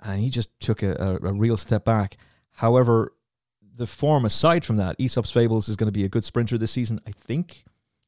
[0.00, 2.16] and he just took a, a, a real step back.
[2.52, 3.12] However,
[3.76, 6.70] the form aside from that, Aesop's Fables is going to be a good sprinter this
[6.70, 7.64] season, I think.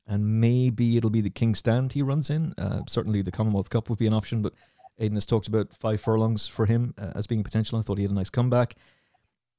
[0.07, 2.55] And maybe it'll be the King's Stand he runs in.
[2.57, 4.53] Uh, certainly the Commonwealth Cup would be an option, but
[4.99, 7.79] Aidan has talked about five furlongs for him uh, as being potential.
[7.79, 8.77] I thought he had a nice comeback.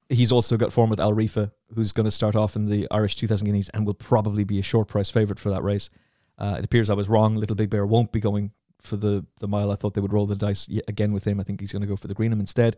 [0.09, 3.17] He's also got form with Al Riffa, who's going to start off in the Irish
[3.17, 5.89] 2000 Guineas and will probably be a short price favourite for that race.
[6.37, 7.35] Uh, it appears I was wrong.
[7.35, 9.71] Little Big Bear won't be going for the, the mile.
[9.71, 11.39] I thought they would roll the dice again with him.
[11.39, 12.75] I think he's going to go for the Greenham instead,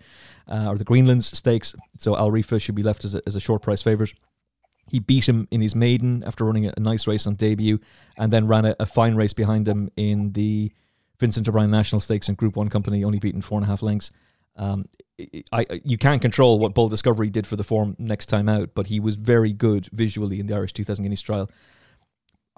[0.47, 1.75] uh, or the Greenlands Stakes.
[1.99, 4.13] So Al Riffa should be left as a, as a short price favourite.
[4.89, 7.79] He beat him in his maiden after running a, nice race on debut,
[8.17, 10.71] and then ran a, a, fine race behind him in the
[11.19, 14.11] Vincent O'Brien National Stakes and Group One Company, only beaten four and a half lengths.
[14.55, 14.89] Um,
[15.51, 18.87] I, you can't control what Bold Discovery did for the form next time out, but
[18.87, 21.49] he was very good visually in the Irish 2000 Guineas trial.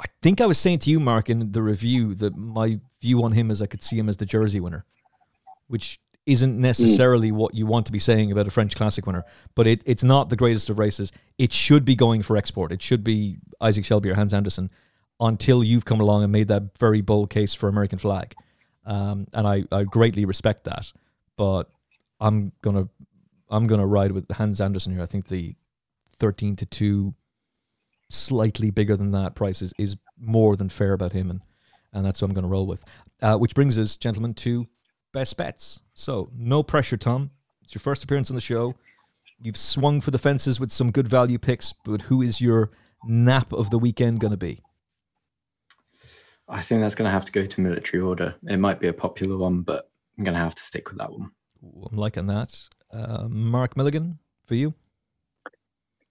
[0.01, 3.33] I think I was saying to you, Mark, in the review that my view on
[3.33, 4.83] him is I could see him as the Jersey winner,
[5.67, 7.35] which isn't necessarily mm.
[7.35, 9.23] what you want to be saying about a French Classic winner.
[9.55, 11.11] But it, it's not the greatest of races.
[11.37, 12.71] It should be going for export.
[12.71, 14.71] It should be Isaac Shelby or Hans Andersen
[15.19, 18.33] until you've come along and made that very bold case for American flag.
[18.85, 20.91] Um, and I, I greatly respect that.
[21.37, 21.69] But
[22.19, 22.87] I'm gonna
[23.49, 25.01] I'm gonna ride with Hans Andersen here.
[25.01, 25.55] I think the
[26.17, 27.13] thirteen to two
[28.13, 31.41] slightly bigger than that price is, is more than fair about him, and
[31.93, 32.85] and that's what I'm going to roll with.
[33.21, 34.67] Uh, which brings us, gentlemen, to
[35.13, 35.81] best bets.
[35.93, 37.31] So no pressure, Tom.
[37.63, 38.75] It's your first appearance on the show.
[39.41, 42.71] You've swung for the fences with some good value picks, but who is your
[43.03, 44.61] nap of the weekend going to be?
[46.47, 48.35] I think that's going to have to go to military order.
[48.47, 51.11] It might be a popular one, but I'm going to have to stick with that
[51.11, 51.31] one.
[51.63, 52.57] I'm liking that.
[52.91, 54.73] Uh, Mark Milligan, for you?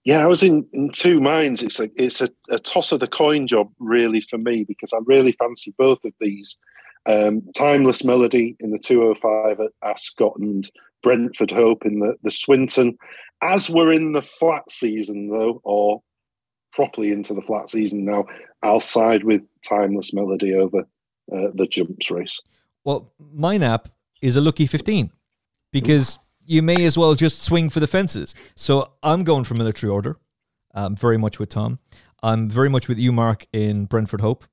[0.03, 1.61] Yeah, I was in, in two minds.
[1.61, 4.97] It's a it's a, a, toss of the coin job really for me because I
[5.05, 6.57] really fancy both of these.
[7.07, 10.69] Um, Timeless Melody in the 205 at Ascot and
[11.01, 12.97] Brentford Hope in the, the Swinton.
[13.41, 16.01] As we're in the flat season though, or
[16.73, 18.25] properly into the flat season now,
[18.63, 22.39] I'll side with Timeless Melody over uh, the jumps race.
[22.83, 23.89] Well, my nap
[24.21, 25.11] is a lucky 15
[25.71, 26.19] because
[26.51, 28.35] you may as well just swing for the fences.
[28.55, 30.17] So I'm going for military order.
[30.73, 31.79] Um, very much with Tom.
[32.21, 34.45] I'm very much with you, Mark, in Brentford Hope.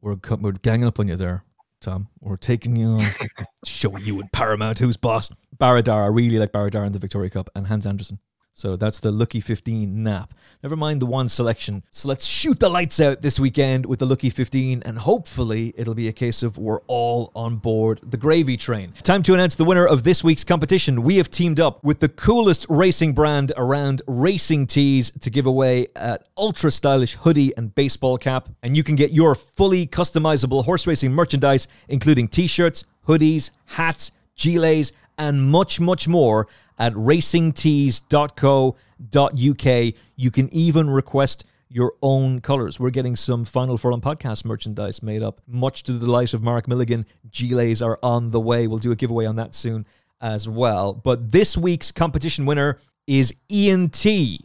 [0.00, 1.44] We're we're ganging up on you there,
[1.80, 2.08] Tom.
[2.20, 3.06] We're taking you on,
[3.64, 5.30] showing you in Paramount who's boss.
[5.56, 8.18] Baradar, I really like Baradar in the Victoria Cup, and Hans Andersen.
[8.56, 10.32] So that's the Lucky 15 nap.
[10.62, 11.82] Never mind the one selection.
[11.90, 15.96] So let's shoot the lights out this weekend with the Lucky 15, and hopefully it'll
[15.96, 18.92] be a case of we're all on board the gravy train.
[19.02, 21.02] Time to announce the winner of this week's competition.
[21.02, 25.88] We have teamed up with the coolest racing brand around Racing Tees to give away
[25.96, 30.86] an ultra stylish hoodie and baseball cap, and you can get your fully customizable horse
[30.86, 36.46] racing merchandise, including t shirts, hoodies, hats, gilets, and much, much more
[36.78, 39.94] at racingtees.co.uk.
[40.16, 42.78] You can even request your own colors.
[42.78, 46.68] We're getting some Final Furlong podcast merchandise made up, much to the delight of Mark
[46.68, 47.06] Milligan.
[47.28, 48.66] Gilets are on the way.
[48.66, 49.86] We'll do a giveaway on that soon
[50.20, 50.94] as well.
[50.94, 54.40] But this week's competition winner is Ian T.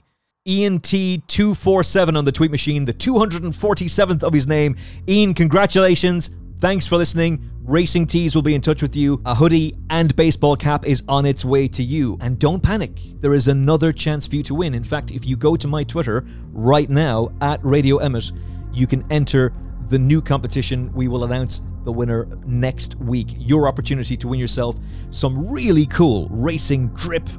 [0.47, 4.75] Ian T247 on the tweet machine, the 247th of his name.
[5.07, 6.31] Ian, congratulations.
[6.59, 7.49] Thanks for listening.
[7.63, 9.21] Racing Tees will be in touch with you.
[9.25, 12.17] A hoodie and baseball cap is on its way to you.
[12.19, 14.73] And don't panic, there is another chance for you to win.
[14.73, 18.33] In fact, if you go to my Twitter right now at Radio Emmet,
[18.73, 19.53] you can enter
[19.87, 20.91] the new competition.
[20.91, 23.29] We will announce the winner next week.
[23.37, 24.75] Your opportunity to win yourself
[25.11, 27.29] some really cool racing drip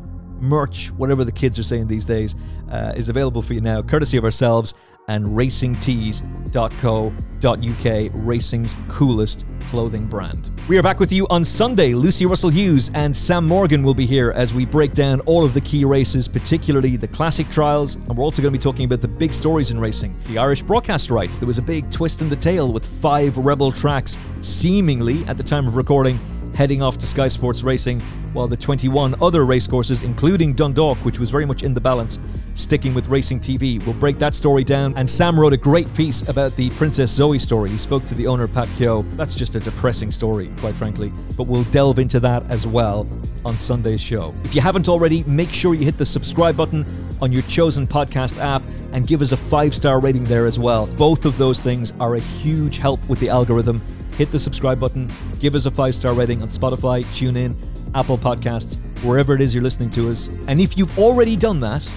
[0.41, 2.35] merch, whatever the kids are saying these days,
[2.71, 4.73] uh, is available for you now, courtesy of ourselves
[5.11, 10.51] and racingtees.co.uk, racing's coolest clothing brand.
[10.69, 11.95] We are back with you on Sunday.
[11.95, 15.53] Lucy Russell Hughes and Sam Morgan will be here as we break down all of
[15.53, 19.01] the key races, particularly the classic trials, and we're also going to be talking about
[19.01, 20.15] the big stories in racing.
[20.29, 21.41] The Irish broadcast rights.
[21.41, 25.43] There was a big twist in the tail with five rebel tracks seemingly, at the
[25.43, 26.21] time of recording,
[26.61, 28.01] heading off to Sky Sports Racing,
[28.35, 32.19] while the 21 other racecourses, including Dundalk, which was very much in the balance,
[32.53, 33.83] sticking with Racing TV.
[33.87, 34.93] We'll break that story down.
[34.99, 37.71] And Sam wrote a great piece about the Princess Zoe story.
[37.71, 39.07] He spoke to the owner, Pat Keogh.
[39.17, 41.11] That's just a depressing story, quite frankly.
[41.35, 43.07] But we'll delve into that as well
[43.47, 44.35] on Sunday's show.
[44.45, 46.85] If you haven't already, make sure you hit the subscribe button
[47.23, 50.89] on your chosen podcast app and give us a five star rating there as well.
[50.89, 53.81] Both of those things are a huge help with the algorithm.
[54.21, 57.57] Hit the subscribe button, give us a five star rating on Spotify, TuneIn,
[57.95, 60.29] Apple Podcasts, wherever it is you're listening to us.
[60.47, 61.91] And if you've already done that,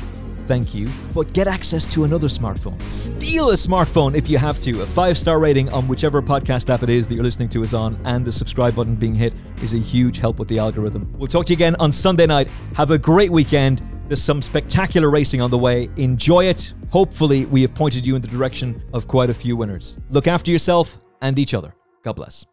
[0.47, 2.82] thank you, but get access to another smartphone.
[2.89, 4.84] Steal a smartphone if you have to.
[4.84, 7.74] A five star rating on whichever podcast app it is that you're listening to us
[7.74, 11.13] on, and the subscribe button being hit is a huge help with the algorithm.
[11.17, 12.47] We'll talk to you again on Sunday night.
[12.78, 13.82] Have a great weekend.
[14.07, 15.89] There's some spectacular racing on the way.
[15.97, 16.74] Enjoy it.
[16.89, 19.97] Hopefully, we have pointed you in the direction of quite a few winners.
[20.09, 21.76] Look after yourself and each other.
[22.04, 22.45] God bless.